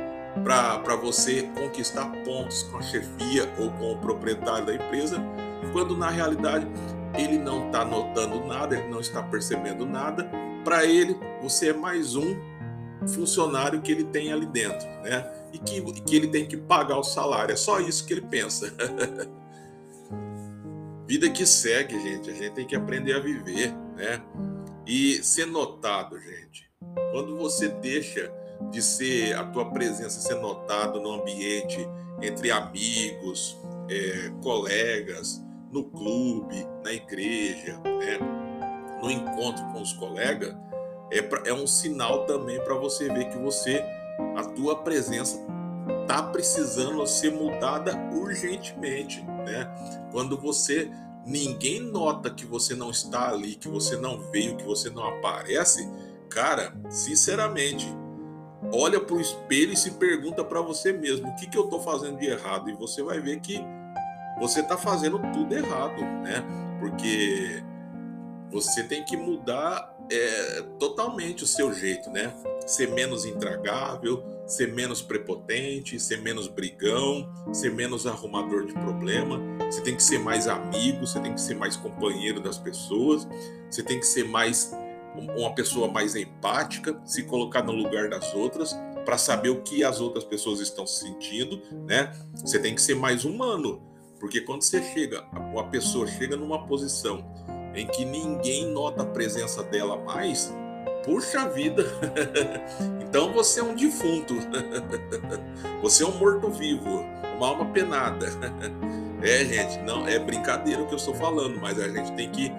para 0.44 0.96
você 0.96 1.42
conquistar 1.59 2.06
pontos 2.24 2.62
com 2.64 2.78
a 2.78 2.83
chefia 2.83 3.52
ou 3.59 3.70
com 3.72 3.92
o 3.92 3.98
proprietário 3.98 4.64
da 4.64 4.74
empresa, 4.74 5.18
quando 5.72 5.96
na 5.96 6.09
realidade 6.09 6.66
ele 7.16 7.38
não 7.38 7.66
está 7.66 7.85
notando 7.85 8.44
nada, 8.46 8.77
ele 8.77 8.88
não 8.88 9.01
está 9.01 9.23
percebendo 9.23 9.87
nada. 9.87 10.31
Para 10.64 10.85
ele, 10.85 11.16
você 11.42 11.70
é 11.70 11.73
mais 11.73 12.16
um 12.16 12.37
funcionário 13.14 13.81
que 13.81 13.90
ele 13.90 14.05
tem 14.05 14.33
ali 14.33 14.46
dentro, 14.46 14.87
né? 15.03 15.29
E 15.53 15.59
que, 15.59 15.81
que 16.03 16.16
ele 16.16 16.29
tem 16.29 16.46
que 16.46 16.57
pagar 16.57 16.99
o 16.99 17.03
salário. 17.03 17.53
É 17.53 17.57
só 17.57 17.81
isso 17.81 18.07
que 18.07 18.12
ele 18.12 18.23
pensa. 18.23 18.73
Vida 21.07 21.29
que 21.29 21.44
segue, 21.44 22.01
gente. 22.01 22.31
A 22.31 22.35
gente 22.35 22.53
tem 22.53 22.66
que 22.66 22.77
aprender 22.77 23.14
a 23.14 23.20
viver, 23.20 23.75
né? 23.96 24.23
E 24.87 25.23
ser 25.25 25.46
notado, 25.46 26.18
gente. 26.20 26.70
Quando 27.11 27.37
você 27.37 27.68
deixa 27.68 28.33
de 28.70 28.83
ser 28.83 29.37
a 29.37 29.44
tua 29.44 29.70
presença 29.70 30.20
ser 30.20 30.37
notada 30.37 31.01
no 31.01 31.12
ambiente 31.12 31.88
entre 32.20 32.51
amigos, 32.51 33.57
é, 33.88 34.31
colegas, 34.42 35.42
no 35.70 35.85
clube, 35.85 36.66
na 36.85 36.92
igreja, 36.92 37.78
né? 37.85 38.18
no 39.02 39.11
encontro 39.11 39.64
com 39.72 39.80
os 39.80 39.92
colegas, 39.92 40.54
é, 41.11 41.22
pra, 41.22 41.42
é 41.46 41.52
um 41.52 41.66
sinal 41.66 42.26
também 42.26 42.62
para 42.62 42.74
você 42.74 43.09
ver 43.09 43.28
que 43.28 43.38
você, 43.38 43.83
a 44.37 44.44
tua 44.44 44.76
presença 44.83 45.40
está 46.02 46.22
precisando 46.22 47.04
ser 47.06 47.33
mudada 47.33 47.96
urgentemente, 48.12 49.22
né? 49.22 49.68
Quando 50.12 50.37
você 50.37 50.90
ninguém 51.24 51.80
nota 51.80 52.30
que 52.30 52.46
você 52.46 52.74
não 52.74 52.90
está 52.90 53.30
ali, 53.30 53.54
que 53.54 53.68
você 53.68 53.96
não 53.96 54.20
veio, 54.30 54.56
que 54.56 54.64
você 54.64 54.90
não 54.90 55.04
aparece, 55.04 55.88
cara, 56.28 56.74
sinceramente, 56.88 57.87
olha 58.72 59.00
para 59.00 59.16
o 59.16 59.20
espelho 59.20 59.72
e 59.72 59.76
se 59.76 59.92
pergunta 59.92 60.44
para 60.44 60.61
você 60.61 60.92
mesmo 60.92 61.28
o 61.28 61.35
que, 61.37 61.48
que 61.48 61.59
eu 61.59 61.64
estou 61.64 61.80
fazendo 61.80 62.18
de 62.18 62.26
errado 62.26 62.70
e 62.70 62.74
você 62.74 63.02
vai 63.02 63.20
ver 63.20 63.40
que 63.40 63.61
você 64.40 64.61
está 64.61 64.76
fazendo 64.76 65.18
tudo 65.33 65.55
errado, 65.55 66.00
né? 66.00 66.42
Porque 66.81 67.62
você 68.50 68.83
tem 68.83 69.05
que 69.05 69.16
mudar 69.16 69.94
é, 70.11 70.62
totalmente 70.79 71.44
o 71.44 71.46
seu 71.46 71.72
jeito, 71.72 72.11
né? 72.11 72.35
Ser 72.66 72.88
menos 72.88 73.24
intragável, 73.24 74.24
ser 74.46 74.72
menos 74.72 75.03
prepotente, 75.03 76.00
ser 76.00 76.20
menos 76.22 76.48
brigão, 76.48 77.31
ser 77.53 77.72
menos 77.72 78.07
arrumador 78.07 78.66
de 78.66 78.72
problema. 78.72 79.40
Você 79.70 79.83
tem 79.83 79.94
que 79.94 80.03
ser 80.03 80.18
mais 80.18 80.48
amigo, 80.48 81.07
você 81.07 81.20
tem 81.20 81.35
que 81.35 81.40
ser 81.40 81.55
mais 81.55 81.76
companheiro 81.76 82.40
das 82.40 82.59
pessoas, 82.59 83.29
você 83.70 83.83
tem 83.83 84.00
que 84.00 84.07
ser 84.07 84.24
mais 84.24 84.74
uma 85.37 85.55
pessoa 85.55 85.88
mais 85.88 86.16
empática, 86.16 86.98
se 87.05 87.24
colocar 87.24 87.62
no 87.62 87.72
lugar 87.72 88.09
das 88.09 88.35
outras 88.35 88.74
para 89.05 89.18
saber 89.18 89.50
o 89.50 89.62
que 89.62 89.83
as 89.83 90.00
outras 90.00 90.24
pessoas 90.24 90.61
estão 90.61 90.87
sentindo, 90.87 91.61
né? 91.87 92.12
Você 92.35 92.59
tem 92.59 92.74
que 92.74 92.83
ser 92.83 92.94
mais 92.94 93.24
humano, 93.24 93.89
porque 94.20 94.42
quando 94.42 94.62
você 94.62 94.83
chega, 94.83 95.24
a 95.59 95.62
pessoa 95.64 96.06
chega 96.06 96.37
numa 96.37 96.66
posição 96.66 97.24
em 97.74 97.87
que 97.87 98.04
ninguém 98.04 98.70
nota 98.70 99.02
a 99.02 99.06
presença 99.06 99.62
dela 99.64 99.96
mais, 99.96 100.52
puxa 101.04 101.48
vida. 101.48 101.87
então 103.00 103.33
você 103.33 103.61
é 103.61 103.62
um 103.64 103.74
defunto. 103.74 104.35
você 105.80 106.04
é 106.04 106.06
um 106.06 106.18
morto-vivo, 106.18 107.02
uma 107.37 107.48
alma 107.48 107.64
penada. 107.72 108.26
é, 109.22 109.44
gente, 109.44 109.78
não 109.85 110.06
é 110.06 110.18
brincadeira 110.18 110.83
o 110.83 110.87
que 110.87 110.92
eu 110.92 110.98
estou 110.98 111.14
falando, 111.14 111.59
mas 111.59 111.80
a 111.80 111.88
gente 111.88 112.12
tem 112.12 112.30
que 112.30 112.52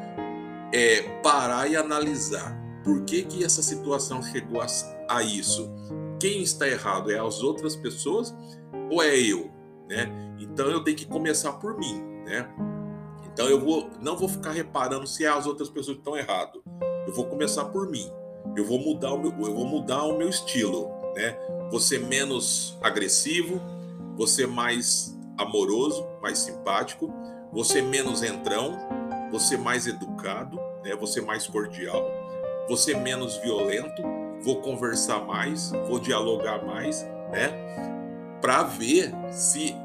é, 0.74 1.04
parar 1.22 1.70
e 1.70 1.76
analisar 1.76 2.60
por 2.84 3.04
que, 3.04 3.22
que 3.22 3.44
essa 3.44 3.62
situação 3.62 4.24
chegou 4.24 4.62
a, 4.62 4.68
a 5.08 5.22
isso. 5.22 5.70
Quem 6.20 6.42
está 6.42 6.68
errado 6.68 7.12
é 7.12 7.20
as 7.20 7.44
outras 7.44 7.76
pessoas 7.76 8.34
ou 8.90 9.04
é 9.04 9.16
eu, 9.16 9.52
né? 9.92 10.10
Então 10.40 10.68
eu 10.68 10.82
tenho 10.84 10.96
que 10.96 11.06
começar 11.06 11.52
por 11.54 11.78
mim, 11.78 12.02
né? 12.26 12.50
Então 13.26 13.48
eu 13.48 13.60
vou, 13.60 13.90
não 14.02 14.16
vou 14.16 14.30
ficar 14.30 14.52
reparando 14.52 15.06
se 15.06 15.26
as 15.26 15.46
outras 15.46 15.70
pessoas 15.70 15.98
estão 15.98 16.18
errado. 16.18 16.64
Eu 17.06 17.14
vou 17.14 17.26
começar 17.26 17.66
por 17.66 17.90
mim. 17.90 18.10
Eu 18.56 18.66
vou 18.66 18.80
mudar 18.80 19.14
o 19.14 19.20
meu, 19.20 19.32
eu 19.32 19.54
vou 19.54 19.66
mudar 19.66 20.04
o 20.04 20.18
meu 20.18 20.30
estilo, 20.30 20.90
né? 21.14 21.38
Você 21.72 22.00
menos 22.00 22.78
agressivo, 22.82 23.62
você 24.16 24.48
mais 24.48 25.18
amoroso, 25.38 26.06
mais 26.22 26.40
simpático, 26.40 27.14
você 27.52 27.82
menos 27.82 28.24
entrão, 28.24 28.78
você 29.30 29.58
mais 29.58 29.88
educado, 29.88 30.58
né? 30.84 30.96
Você 30.96 31.22
mais 31.22 31.46
cordial, 31.48 32.10
você 32.68 32.96
menos 32.96 33.36
violento. 33.38 34.02
Vou 34.42 34.62
conversar 34.62 35.26
mais, 35.26 35.72
vou 35.88 36.00
dialogar 36.00 36.66
mais, 36.66 37.04
né? 37.32 37.91
Para 38.42 38.64
ver 38.64 39.14
se 39.32 39.76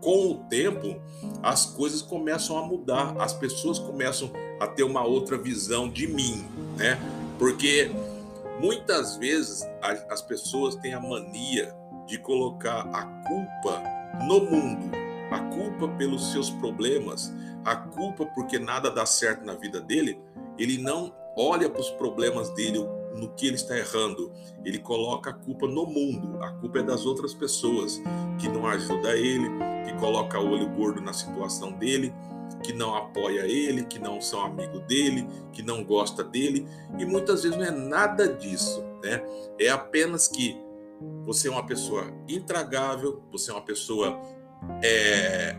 com 0.00 0.30
o 0.30 0.34
tempo 0.48 1.00
as 1.42 1.66
coisas 1.66 2.02
começam 2.02 2.58
a 2.58 2.66
mudar, 2.66 3.14
as 3.18 3.32
pessoas 3.32 3.78
começam 3.78 4.30
a 4.60 4.66
ter 4.66 4.82
uma 4.82 5.04
outra 5.04 5.38
visão 5.38 5.88
de 5.88 6.06
mim, 6.06 6.44
né? 6.76 6.98
Porque 7.38 7.90
muitas 8.60 9.16
vezes 9.16 9.66
as 10.10 10.22
pessoas 10.22 10.74
têm 10.76 10.94
a 10.94 11.00
mania 11.00 11.74
de 12.06 12.18
colocar 12.18 12.88
a 12.92 13.04
culpa 13.26 13.82
no 14.26 14.40
mundo, 14.40 14.90
a 15.30 15.38
culpa 15.54 15.88
pelos 15.96 16.32
seus 16.32 16.50
problemas, 16.50 17.32
a 17.64 17.74
culpa 17.76 18.24
porque 18.26 18.58
nada 18.58 18.90
dá 18.90 19.04
certo 19.04 19.44
na 19.44 19.54
vida 19.54 19.80
dele, 19.80 20.20
ele 20.56 20.78
não 20.78 21.12
olha 21.36 21.68
para 21.68 21.80
os 21.80 21.90
problemas 21.90 22.48
dele, 22.50 22.78
no 23.16 23.30
que 23.30 23.46
ele 23.46 23.56
está 23.56 23.76
errando. 23.76 24.32
Ele 24.64 24.78
coloca 24.78 25.30
a 25.30 25.32
culpa 25.32 25.66
no 25.66 25.86
mundo, 25.86 26.42
a 26.42 26.50
culpa 26.52 26.80
é 26.80 26.82
das 26.82 27.06
outras 27.06 27.34
pessoas 27.34 28.00
que 28.38 28.48
não 28.48 28.66
ajudam 28.66 29.12
ele, 29.12 29.48
que 29.84 29.92
coloca 29.98 30.38
o 30.38 30.50
olho 30.50 30.68
gordo 30.70 31.00
na 31.00 31.12
situação 31.12 31.72
dele, 31.72 32.12
que 32.62 32.72
não 32.72 32.94
apoia 32.94 33.46
ele, 33.46 33.84
que 33.84 33.98
não 33.98 34.20
são 34.20 34.44
amigo 34.44 34.80
dele, 34.80 35.26
que 35.52 35.62
não 35.62 35.84
gosta 35.84 36.22
dele, 36.22 36.66
e 36.98 37.04
muitas 37.04 37.42
vezes 37.42 37.56
não 37.56 37.64
é 37.64 37.70
nada 37.70 38.28
disso, 38.28 38.82
né? 39.02 39.22
É 39.58 39.68
apenas 39.68 40.28
que 40.28 40.56
você 41.24 41.48
é 41.48 41.50
uma 41.50 41.66
pessoa 41.66 42.12
intragável, 42.28 43.22
você 43.30 43.50
é 43.50 43.54
uma 43.54 43.62
pessoa 43.62 44.20
é, 44.82 45.56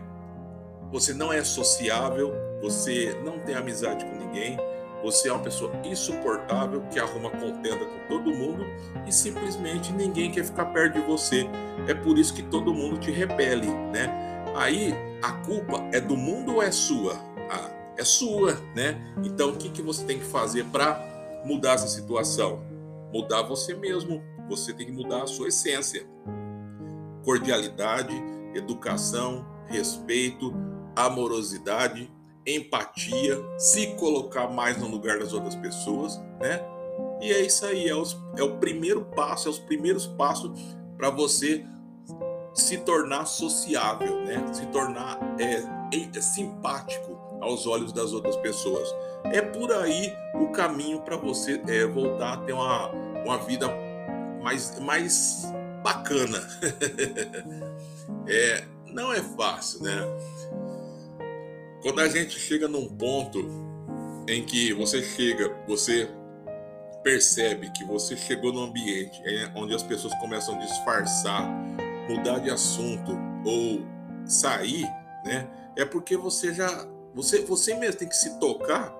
você 0.90 1.12
não 1.12 1.32
é 1.32 1.44
sociável, 1.44 2.32
você 2.60 3.18
não 3.24 3.38
tem 3.38 3.54
amizade 3.54 4.04
com 4.04 4.16
ninguém, 4.16 4.58
você 5.02 5.28
é 5.28 5.32
uma 5.32 5.42
pessoa 5.42 5.72
insuportável 5.84 6.82
que 6.90 6.98
arruma 6.98 7.30
contenda 7.30 7.84
com 7.84 8.08
todo 8.08 8.34
mundo 8.34 8.64
e 9.06 9.12
simplesmente 9.12 9.92
ninguém 9.92 10.30
quer 10.30 10.44
ficar 10.44 10.66
perto 10.66 10.94
de 10.94 11.06
você. 11.06 11.46
É 11.86 11.94
por 11.94 12.18
isso 12.18 12.34
que 12.34 12.42
todo 12.42 12.74
mundo 12.74 12.98
te 12.98 13.10
repele, 13.10 13.68
né? 13.92 14.44
Aí 14.56 14.94
a 15.22 15.32
culpa 15.44 15.88
é 15.92 16.00
do 16.00 16.16
mundo 16.16 16.56
ou 16.56 16.62
é 16.62 16.70
sua? 16.70 17.14
Ah, 17.50 17.70
é 17.96 18.04
sua, 18.04 18.54
né? 18.74 19.14
Então 19.24 19.50
o 19.50 19.56
que, 19.56 19.68
que 19.68 19.82
você 19.82 20.04
tem 20.04 20.18
que 20.18 20.24
fazer 20.24 20.64
para 20.64 21.00
mudar 21.44 21.74
essa 21.74 21.88
situação? 21.88 22.64
Mudar 23.12 23.42
você 23.42 23.74
mesmo. 23.74 24.22
Você 24.48 24.72
tem 24.72 24.86
que 24.86 24.92
mudar 24.92 25.22
a 25.22 25.26
sua 25.26 25.48
essência. 25.48 26.06
Cordialidade, 27.22 28.14
educação, 28.54 29.46
respeito, 29.66 30.52
amorosidade, 30.96 32.10
empatia, 32.56 33.38
se 33.58 33.88
colocar 33.94 34.48
mais 34.48 34.78
no 34.78 34.88
lugar 34.88 35.18
das 35.18 35.32
outras 35.32 35.54
pessoas, 35.54 36.18
né? 36.40 36.60
E 37.20 37.32
é 37.32 37.40
isso 37.40 37.66
aí, 37.66 37.88
é, 37.88 37.94
os, 37.94 38.16
é 38.36 38.42
o 38.42 38.56
primeiro 38.58 39.04
passo, 39.04 39.48
é 39.48 39.50
os 39.50 39.58
primeiros 39.58 40.06
passos 40.06 40.76
para 40.96 41.10
você 41.10 41.64
se 42.54 42.78
tornar 42.78 43.26
sociável, 43.26 44.24
né? 44.24 44.44
Se 44.52 44.66
tornar 44.66 45.18
é, 45.38 45.62
é, 45.96 46.20
simpático 46.20 47.18
aos 47.40 47.66
olhos 47.66 47.92
das 47.92 48.12
outras 48.12 48.36
pessoas. 48.36 48.88
É 49.24 49.40
por 49.40 49.72
aí 49.72 50.12
o 50.34 50.48
caminho 50.48 51.00
para 51.00 51.16
você 51.16 51.60
é, 51.66 51.86
voltar 51.86 52.34
a 52.34 52.36
ter 52.38 52.52
uma, 52.52 52.88
uma 53.24 53.38
vida 53.38 53.68
mais, 54.42 54.78
mais 54.80 55.52
bacana. 55.82 56.38
é, 58.26 58.64
não 58.86 59.12
é 59.12 59.22
fácil, 59.22 59.82
né? 59.82 60.00
Quando 61.82 62.00
a 62.00 62.08
gente 62.08 62.38
chega 62.38 62.66
num 62.66 62.88
ponto 62.88 63.38
em 64.28 64.44
que 64.44 64.72
você 64.72 65.02
chega, 65.02 65.56
você 65.66 66.08
percebe 67.02 67.70
que 67.70 67.84
você 67.84 68.16
chegou 68.16 68.52
num 68.52 68.64
ambiente 68.64 69.22
onde 69.54 69.74
as 69.74 69.82
pessoas 69.82 70.12
começam 70.18 70.56
a 70.56 70.58
disfarçar, 70.58 71.48
mudar 72.08 72.40
de 72.40 72.50
assunto 72.50 73.12
ou 73.44 73.80
sair, 74.26 74.84
né? 75.24 75.48
É 75.76 75.84
porque 75.84 76.16
você 76.16 76.52
já 76.52 76.86
você 77.14 77.42
você 77.42 77.74
mesmo 77.74 78.00
tem 78.00 78.08
que 78.08 78.16
se 78.16 78.38
tocar 78.38 78.92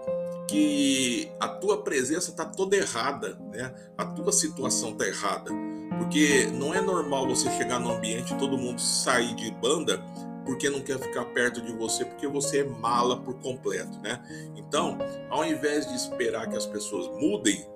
que 0.48 1.30
a 1.38 1.48
tua 1.48 1.82
presença 1.82 2.30
está 2.30 2.44
toda 2.44 2.76
errada, 2.76 3.38
né? 3.52 3.74
A 3.98 4.06
tua 4.06 4.32
situação 4.32 4.90
está 4.90 5.06
errada. 5.06 5.50
Porque 5.98 6.46
não 6.54 6.72
é 6.72 6.80
normal 6.80 7.26
você 7.28 7.50
chegar 7.50 7.78
no 7.80 7.90
ambiente 7.90 8.32
e 8.32 8.38
todo 8.38 8.56
mundo 8.56 8.80
sair 8.80 9.34
de 9.34 9.50
banda 9.50 10.02
porque 10.48 10.70
não 10.70 10.80
quer 10.80 10.98
ficar 10.98 11.26
perto 11.26 11.60
de 11.60 11.70
você, 11.72 12.06
porque 12.06 12.26
você 12.26 12.60
é 12.60 12.64
mala 12.64 13.20
por 13.20 13.34
completo, 13.34 13.98
né? 13.98 14.18
Então, 14.56 14.96
ao 15.28 15.44
invés 15.44 15.86
de 15.86 15.94
esperar 15.94 16.48
que 16.48 16.56
as 16.56 16.64
pessoas 16.64 17.06
mudem, 17.20 17.68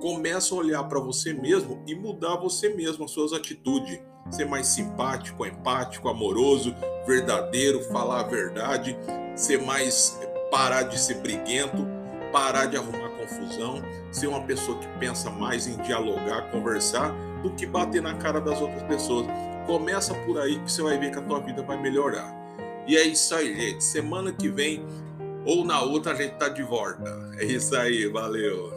começa 0.00 0.52
a 0.52 0.58
olhar 0.58 0.82
para 0.88 0.98
você 0.98 1.32
mesmo 1.32 1.84
e 1.86 1.94
mudar 1.94 2.34
você 2.34 2.70
mesmo 2.70 3.04
as 3.04 3.12
suas 3.12 3.32
atitudes, 3.32 4.00
ser 4.28 4.44
mais 4.44 4.66
simpático, 4.66 5.46
empático, 5.46 6.08
amoroso, 6.08 6.74
verdadeiro, 7.06 7.80
falar 7.92 8.22
a 8.22 8.24
verdade, 8.24 8.98
ser 9.36 9.62
mais 9.62 10.18
parar 10.50 10.82
de 10.82 10.98
ser 10.98 11.18
briguento, 11.18 11.86
parar 12.32 12.66
de 12.66 12.76
arrumar 12.76 13.10
confusão, 13.10 13.80
ser 14.10 14.26
uma 14.26 14.42
pessoa 14.42 14.76
que 14.80 14.88
pensa 14.98 15.30
mais 15.30 15.68
em 15.68 15.76
dialogar, 15.82 16.50
conversar, 16.50 17.14
do 17.40 17.52
que 17.52 17.66
bater 17.66 18.02
na 18.02 18.14
cara 18.14 18.40
das 18.40 18.60
outras 18.60 18.82
pessoas. 18.82 19.28
Começa 19.66 20.14
por 20.14 20.38
aí 20.38 20.58
que 20.60 20.70
você 20.70 20.82
vai 20.82 20.96
ver 20.98 21.10
que 21.10 21.18
a 21.18 21.22
tua 21.22 21.40
vida 21.40 21.62
vai 21.62 21.80
melhorar. 21.80 22.34
E 22.86 22.96
é 22.96 23.02
isso 23.02 23.34
aí, 23.34 23.54
gente. 23.54 23.82
Semana 23.82 24.32
que 24.32 24.48
vem 24.48 24.86
ou 25.44 25.64
na 25.64 25.80
outra 25.80 26.12
a 26.12 26.14
gente 26.14 26.36
tá 26.36 26.48
de 26.48 26.62
volta. 26.62 27.04
É 27.38 27.44
isso 27.44 27.76
aí, 27.76 28.06
valeu. 28.06 28.72